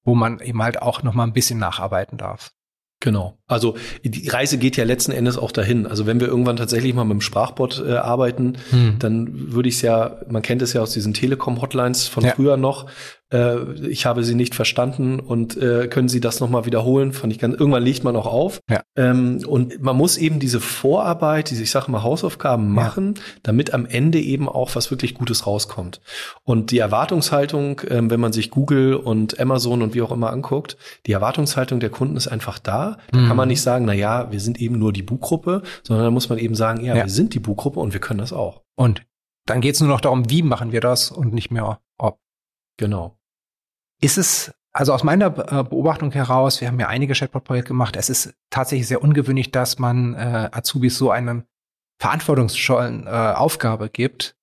[0.04, 2.52] wo man eben halt auch noch mal ein bisschen nacharbeiten darf.
[3.00, 3.38] Genau.
[3.46, 5.86] Also die Reise geht ja letzten Endes auch dahin.
[5.86, 8.96] Also wenn wir irgendwann tatsächlich mal mit dem Sprachbot äh, arbeiten, hm.
[8.98, 12.32] dann würde ich es ja, man kennt es ja aus diesen Telekom-Hotlines von ja.
[12.32, 12.90] früher noch,
[13.32, 17.14] äh, ich habe sie nicht verstanden und äh, können Sie das nochmal wiederholen?
[17.14, 18.60] Fand ich ganz, irgendwann legt man auch auf.
[18.70, 18.84] Ja.
[18.96, 23.22] Ähm, und man muss eben diese Vorarbeit, diese, ich sage mal, Hausaufgaben machen, ja.
[23.44, 26.02] damit am Ende eben auch was wirklich Gutes rauskommt.
[26.44, 30.78] Und die Erwartungshaltung, ähm, wenn man sich Google und Amazon und wie auch immer anguckt,
[31.06, 32.98] die Erwartungshaltung der Kunden ist einfach da.
[33.12, 33.28] Da mhm.
[33.28, 36.30] kann man nicht sagen, na ja, wir sind eben nur die Buchgruppe, sondern da muss
[36.30, 37.04] man eben sagen, ja, ja.
[37.04, 38.62] wir sind die Buchgruppe und wir können das auch.
[38.76, 39.04] Und
[39.46, 42.20] dann geht es nur noch darum, wie machen wir das und nicht mehr ob.
[42.78, 43.17] Genau.
[44.02, 48.10] Ist es, also aus meiner äh, Beobachtung heraus, wir haben ja einige Chatbot-Projekte gemacht, es
[48.10, 51.46] ist tatsächlich sehr ungewöhnlich, dass man äh, Azubis so eine
[52.00, 54.36] verantwortungsvollen äh, Aufgabe gibt.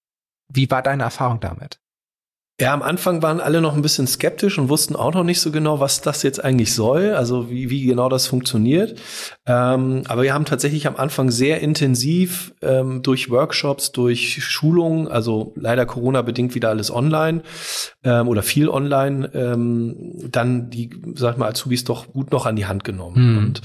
[0.48, 1.80] Wie war deine Erfahrung damit?
[2.60, 5.50] Ja, am Anfang waren alle noch ein bisschen skeptisch und wussten auch noch nicht so
[5.50, 9.00] genau, was das jetzt eigentlich soll, also wie, wie genau das funktioniert.
[9.44, 15.52] Ähm, aber wir haben tatsächlich am Anfang sehr intensiv ähm, durch Workshops, durch Schulungen, also
[15.56, 17.42] leider Corona-bedingt wieder alles online
[18.04, 22.54] ähm, oder viel online, ähm, dann die, sag ich mal, Azubis doch gut noch an
[22.54, 23.38] die Hand genommen mhm.
[23.38, 23.62] und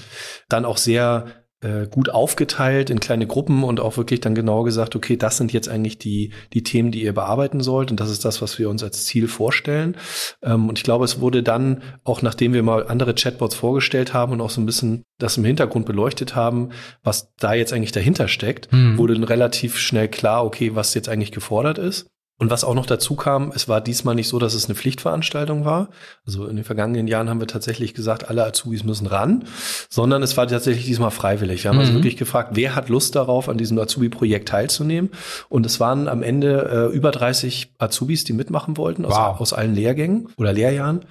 [0.48, 1.28] dann auch sehr
[1.62, 5.52] äh, gut aufgeteilt in kleine Gruppen und auch wirklich dann genau gesagt, okay, das sind
[5.52, 8.70] jetzt eigentlich die, die Themen, die ihr bearbeiten sollt und das ist das, was wir
[8.70, 9.98] uns als Ziel vorstellen.
[10.42, 14.34] Ähm, und ich glaube, es wurde dann, auch nachdem wir mal andere Chatbots vorgestellt haben
[14.34, 16.70] und auch so ein bisschen das im Hintergrund beleuchtet haben,
[17.04, 18.98] was da jetzt eigentlich dahinter steckt, mhm.
[18.98, 22.08] wurde dann relativ schnell klar, okay, was jetzt eigentlich gefordert ist.
[22.40, 25.66] Und was auch noch dazu kam, es war diesmal nicht so, dass es eine Pflichtveranstaltung
[25.66, 25.90] war.
[26.26, 29.44] Also in den vergangenen Jahren haben wir tatsächlich gesagt, alle Azubis müssen ran,
[29.90, 31.66] sondern es war tatsächlich diesmal freiwillig.
[31.66, 31.98] Wir haben also mhm.
[31.98, 35.12] also wirklich gefragt, wer hat Lust darauf, an diesem Azubi-Projekt teilzunehmen?
[35.50, 39.42] Und es waren am Ende äh, über 30 Azubis, die mitmachen wollten aus, wow.
[39.42, 41.02] aus allen Lehrgängen oder Lehrjahren.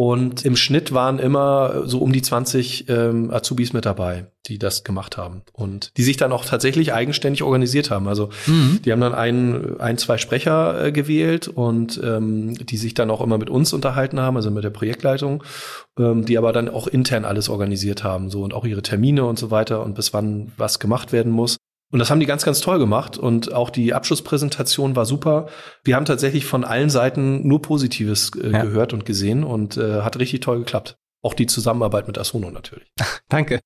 [0.00, 4.82] Und im Schnitt waren immer so um die 20 ähm, Azubis mit dabei, die das
[4.82, 8.08] gemacht haben und die sich dann auch tatsächlich eigenständig organisiert haben.
[8.08, 8.80] Also mhm.
[8.82, 13.20] die haben dann ein, ein zwei Sprecher äh, gewählt und ähm, die sich dann auch
[13.20, 15.44] immer mit uns unterhalten haben, also mit der Projektleitung,
[15.98, 19.38] ähm, die aber dann auch intern alles organisiert haben, so und auch ihre Termine und
[19.38, 21.58] so weiter und bis wann was gemacht werden muss.
[21.90, 23.18] Und das haben die ganz, ganz toll gemacht.
[23.18, 25.48] Und auch die Abschlusspräsentation war super.
[25.82, 28.62] Wir haben tatsächlich von allen Seiten nur Positives äh, ja.
[28.62, 30.98] gehört und gesehen und äh, hat richtig toll geklappt.
[31.22, 32.88] Auch die Zusammenarbeit mit Asuno natürlich.
[33.28, 33.60] Danke.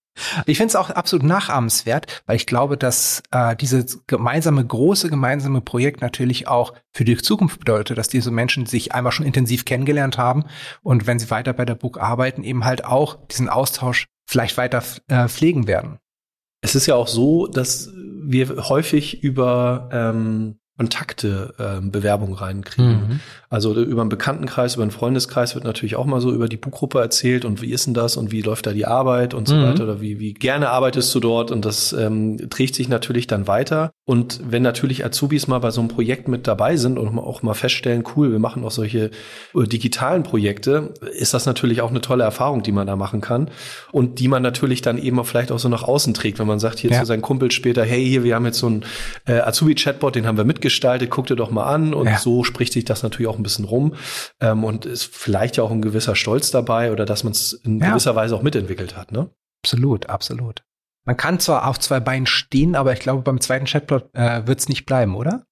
[0.47, 5.61] Ich finde es auch absolut nachahmenswert, weil ich glaube, dass äh, dieses gemeinsame, große gemeinsame
[5.61, 10.19] Projekt natürlich auch für die Zukunft bedeutet, dass diese Menschen sich einmal schon intensiv kennengelernt
[10.19, 10.45] haben
[10.83, 14.83] und wenn sie weiter bei der Book arbeiten, eben halt auch diesen Austausch vielleicht weiter
[15.09, 15.99] äh, pflegen werden.
[16.65, 23.09] Es ist ja auch so, dass wir häufig über ähm, Kontakte ähm, Bewerbungen reinkriegen.
[23.09, 23.21] Mhm.
[23.49, 26.99] Also über einen Bekanntenkreis, über einen Freundeskreis wird natürlich auch mal so über die Buchgruppe
[26.99, 29.63] erzählt und wie ist denn das und wie läuft da die Arbeit und so mhm.
[29.63, 33.47] weiter oder wie, wie gerne arbeitest du dort und das ähm, trägt sich natürlich dann
[33.47, 33.93] weiter.
[34.05, 37.55] Und wenn natürlich Azubis mal bei so einem Projekt mit dabei sind und auch mal
[37.55, 39.13] feststellen, cool, wir machen auch solche
[39.55, 43.49] äh, digitalen Projekte, ist das natürlich auch eine tolle Erfahrung, die man da machen kann
[43.93, 46.59] und die man natürlich dann eben auch vielleicht auch so nach außen trägt, wenn man
[46.59, 46.99] sagt hier ja.
[46.99, 48.85] zu seinen Kumpel später, hey, hier, wir haben jetzt so einen
[49.27, 52.19] äh, Azubi-Chatbot, den haben wir mitgestaltet, guck dir doch mal an und ja.
[52.19, 53.95] so spricht sich das natürlich auch ein bisschen rum
[54.41, 57.81] ähm, und ist vielleicht ja auch ein gewisser Stolz dabei oder dass man es in
[57.81, 57.91] ja.
[57.91, 59.13] gewisser Weise auch mitentwickelt hat.
[59.13, 59.29] Ne?
[59.63, 60.63] Absolut, absolut.
[61.05, 64.59] Man kann zwar auf zwei Beinen stehen, aber ich glaube, beim zweiten Chatbot äh, wird
[64.59, 65.45] es nicht bleiben, oder?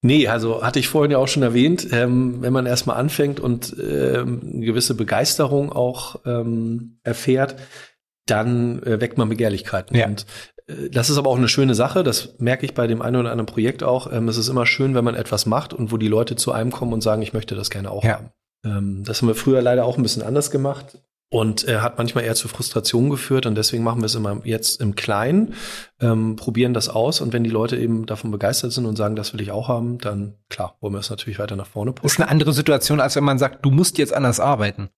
[0.00, 3.74] Nee, also hatte ich vorhin ja auch schon erwähnt, ähm, wenn man erstmal anfängt und
[3.78, 7.56] ähm, eine gewisse Begeisterung auch ähm, erfährt,
[8.26, 9.96] dann äh, weckt man Begehrlichkeiten.
[9.96, 10.06] Ja.
[10.06, 10.24] Und
[10.90, 13.46] das ist aber auch eine schöne Sache, das merke ich bei dem einen oder anderen
[13.46, 14.10] Projekt auch.
[14.10, 16.70] Ähm, es ist immer schön, wenn man etwas macht und wo die Leute zu einem
[16.72, 18.14] kommen und sagen, ich möchte das gerne auch Ja.
[18.16, 18.30] haben.
[18.64, 20.98] Ähm, das haben wir früher leider auch ein bisschen anders gemacht
[21.30, 24.80] und äh, hat manchmal eher zu Frustrationen geführt und deswegen machen wir es immer jetzt
[24.80, 25.52] im Kleinen,
[26.00, 29.34] ähm, probieren das aus und wenn die Leute eben davon begeistert sind und sagen, das
[29.34, 32.02] will ich auch haben, dann klar, wollen wir es natürlich weiter nach vorne Das ist
[32.02, 32.22] pushen.
[32.22, 34.88] eine andere Situation, als wenn man sagt, du musst jetzt anders arbeiten.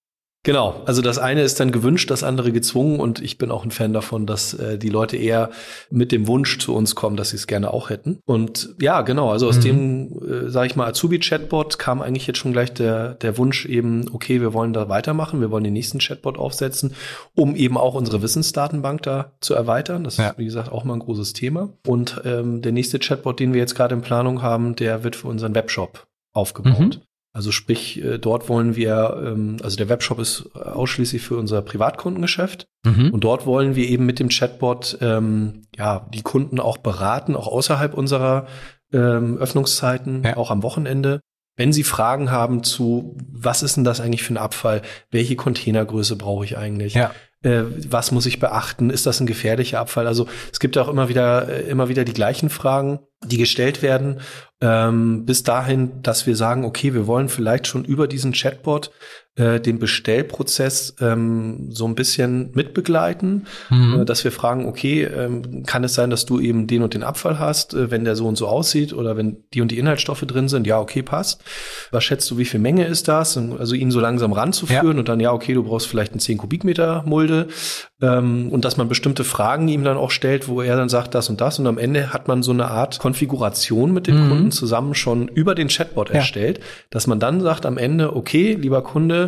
[0.47, 3.73] Genau, also das eine ist dann gewünscht, das andere gezwungen und ich bin auch ein
[3.73, 5.51] Fan davon, dass äh, die Leute eher
[5.91, 8.21] mit dem Wunsch zu uns kommen, dass sie es gerne auch hätten.
[8.27, 9.63] Und ja, genau, also aus Mhm.
[9.63, 14.09] dem, äh, sage ich mal, Azubi-Chatbot kam eigentlich jetzt schon gleich der, der Wunsch eben,
[14.13, 16.95] okay, wir wollen da weitermachen, wir wollen den nächsten Chatbot aufsetzen,
[17.35, 20.05] um eben auch unsere Wissensdatenbank da zu erweitern.
[20.05, 20.29] Das Ja.
[20.29, 21.71] ist, wie gesagt, auch mal ein großes Thema.
[21.89, 25.27] Und ähm, der nächste Chatbot, den wir jetzt gerade in Planung haben, der wird für
[25.27, 26.79] unseren Webshop aufgebaut.
[26.79, 26.91] Mhm.
[27.37, 32.67] Also sprich, äh, dort wollen wir, ähm, also der Webshop ist ausschließlich für unser Privatkundengeschäft
[32.87, 33.11] Mhm.
[33.13, 37.47] und dort wollen wir eben mit dem Chatbot ähm, ja die Kunden auch beraten, auch
[37.49, 38.47] außerhalb unserer
[38.93, 40.37] ähm, Öffnungszeiten, Ja.
[40.39, 41.21] auch am Wochenende.
[41.57, 44.81] Wenn Sie Fragen haben zu, was ist denn das eigentlich für ein Abfall?
[45.11, 46.95] Welche Containergröße brauche ich eigentlich?
[46.95, 47.11] Ja.
[47.43, 48.89] Äh, was muss ich beachten?
[48.91, 50.07] Ist das ein gefährlicher Abfall?
[50.07, 54.21] Also es gibt auch immer wieder, äh, immer wieder die gleichen Fragen, die gestellt werden,
[54.61, 58.91] ähm, bis dahin, dass wir sagen, okay, wir wollen vielleicht schon über diesen Chatbot
[59.37, 64.01] äh, den Bestellprozess ähm, so ein bisschen mitbegleiten, Mhm.
[64.01, 67.03] äh, dass wir fragen, okay, ähm, kann es sein, dass du eben den und den
[67.03, 70.23] Abfall hast, äh, wenn der so und so aussieht oder wenn die und die Inhaltsstoffe
[70.23, 71.43] drin sind, ja, okay, passt.
[71.91, 73.37] Was schätzt du, wie viel Menge ist das?
[73.37, 77.03] Also ihn so langsam ranzuführen und dann, ja, okay, du brauchst vielleicht einen 10 Kubikmeter
[77.07, 77.49] Mulde
[78.01, 81.29] ähm, und dass man bestimmte Fragen ihm dann auch stellt, wo er dann sagt, das
[81.29, 84.29] und das und am Ende hat man so eine Art Konfiguration mit dem Mhm.
[84.29, 86.17] Kunden zusammen schon über den Chatbot Ja.
[86.17, 86.61] erstellt,
[86.91, 89.26] dass man dann sagt am Ende, okay, lieber Kunde,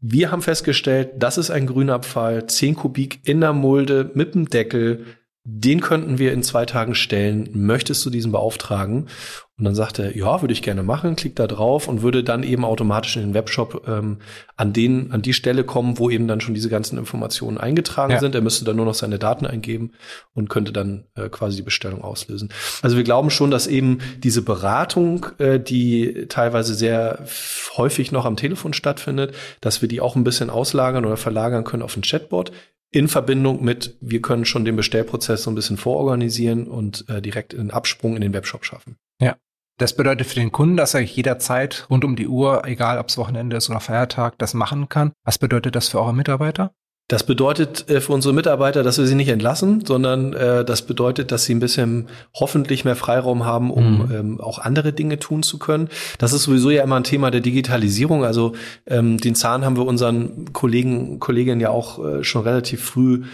[0.00, 5.04] wir haben festgestellt, das ist ein Grünabfall, 10 Kubik in der Mulde mit dem Deckel.
[5.44, 7.50] Den könnten wir in zwei Tagen stellen.
[7.52, 9.08] Möchtest du diesen beauftragen?
[9.56, 12.42] Und dann sagt er, ja, würde ich gerne machen, klickt da drauf und würde dann
[12.42, 14.18] eben automatisch in den Webshop ähm,
[14.56, 18.18] an den, an die Stelle kommen, wo eben dann schon diese ganzen Informationen eingetragen Ja.
[18.18, 18.34] sind.
[18.34, 19.92] Er müsste dann nur noch seine Daten eingeben
[20.32, 22.48] und könnte dann äh, quasi die Bestellung auslösen.
[22.82, 27.24] Also wir glauben schon, dass eben diese Beratung, äh, die teilweise sehr
[27.76, 31.84] häufig noch am Telefon stattfindet, dass wir die auch ein bisschen auslagern oder verlagern können
[31.84, 32.50] auf ein Chatbot
[32.94, 37.54] in Verbindung mit, wir können schon den Bestellprozess so ein bisschen vororganisieren und äh, direkt
[37.54, 38.96] einen Absprung in den Webshop schaffen.
[39.76, 43.18] Das bedeutet für den Kunden, dass er jederzeit rund um die Uhr, egal ob es
[43.18, 45.12] Wochenende ist oder Feiertag, das machen kann.
[45.24, 46.72] Was bedeutet das für eure Mitarbeiter?
[47.08, 51.32] Das bedeutet äh, für unsere Mitarbeiter, dass wir sie nicht entlassen, sondern äh, das bedeutet,
[51.32, 54.14] dass sie ein bisschen hoffentlich mehr Freiraum haben, um Mhm.
[54.14, 55.88] ähm, auch andere Dinge tun zu können.
[56.18, 58.24] Das ist sowieso ja immer ein Thema der Digitalisierung.
[58.24, 58.54] Also
[58.86, 63.24] ähm, den Zahn haben wir unseren Kollegen, Kolleginnen ja auch äh, schon relativ früh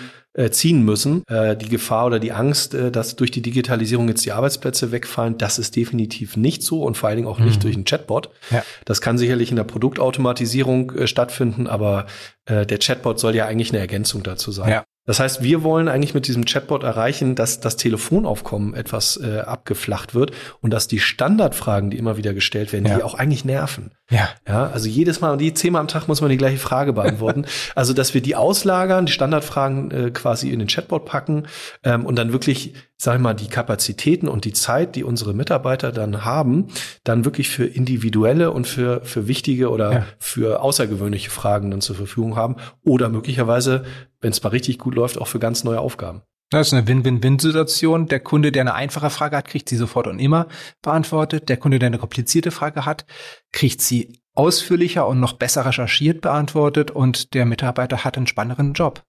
[0.50, 1.22] ziehen müssen.
[1.28, 5.38] Äh, die Gefahr oder die Angst, äh, dass durch die Digitalisierung jetzt die Arbeitsplätze wegfallen,
[5.38, 7.60] das ist definitiv nicht so und vor allen Dingen auch nicht Mhm.
[7.62, 8.30] durch einen Chatbot.
[8.50, 8.62] Ja.
[8.84, 12.06] Das kann sicherlich in der Produktautomatisierung äh, stattfinden, aber
[12.46, 14.70] äh, der Chatbot soll ja eigentlich eine Ergänzung dazu sein.
[14.70, 14.84] Ja.
[15.06, 20.14] Das heißt, wir wollen eigentlich mit diesem Chatbot erreichen, dass das Telefonaufkommen etwas äh, abgeflacht
[20.14, 22.96] wird und dass die Standardfragen, die immer wieder gestellt werden, Ja.
[22.96, 23.92] die auch eigentlich nerven.
[24.10, 24.28] Ja.
[24.46, 27.44] Ja, also jedes Mal, die zehnmal am Tag muss man die gleiche Frage beantworten.
[27.74, 31.46] also, dass wir die auslagern, die Standardfragen äh, quasi in den Chatbot packen
[31.82, 35.90] ähm, und dann wirklich, sag ich mal, die Kapazitäten und die Zeit, die unsere Mitarbeiter
[35.90, 36.66] dann haben,
[37.02, 40.06] dann wirklich für individuelle und für, für wichtige oder Ja.
[40.18, 43.84] für außergewöhnliche Fragen dann zur Verfügung haben oder möglicherweise,
[44.20, 46.20] wenn es mal richtig gut läuft, auch für ganz neue Aufgaben.
[46.50, 48.06] Das ist eine Win-Win-Win-Situation.
[48.06, 50.48] Der Kunde, der eine einfache Frage hat, kriegt sie sofort und immer
[50.82, 51.48] beantwortet.
[51.48, 53.06] Der Kunde, der eine komplizierte Frage hat,
[53.52, 56.90] kriegt sie ausführlicher und noch besser recherchiert beantwortet.
[56.90, 59.04] Und der Mitarbeiter hat einen spannenderen Job.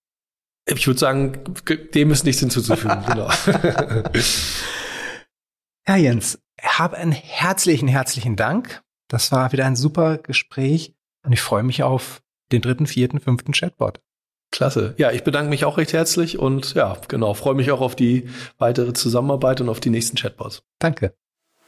[0.65, 1.43] Ich würde sagen,
[1.93, 3.03] dem ist nichts hinzuzufügen.
[3.07, 3.29] genau.
[5.87, 8.81] Ja, Jens, habe einen herzlichen, herzlichen Dank.
[9.07, 10.93] Das war wieder ein super Gespräch.
[11.25, 13.99] Und ich freue mich auf den dritten, vierten, fünften Chatbot.
[14.51, 14.95] Klasse.
[14.97, 18.29] Ja, ich bedanke mich auch recht herzlich und ja, genau, freue mich auch auf die
[18.57, 20.63] weitere Zusammenarbeit und auf die nächsten Chatbots.
[20.77, 21.13] Danke.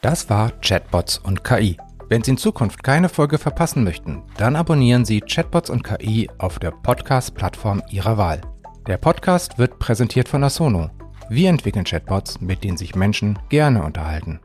[0.02, 1.78] Das war Chatbots und KI.
[2.10, 6.60] Wenn Sie in Zukunft keine Folge verpassen möchten, dann abonnieren Sie Chatbots und KI auf
[6.60, 8.42] der Podcast-Plattform Ihrer Wahl.
[8.86, 10.90] Der Podcast wird präsentiert von Asono.
[11.30, 14.42] Wir entwickeln Chatbots, mit denen sich Menschen gerne unterhalten.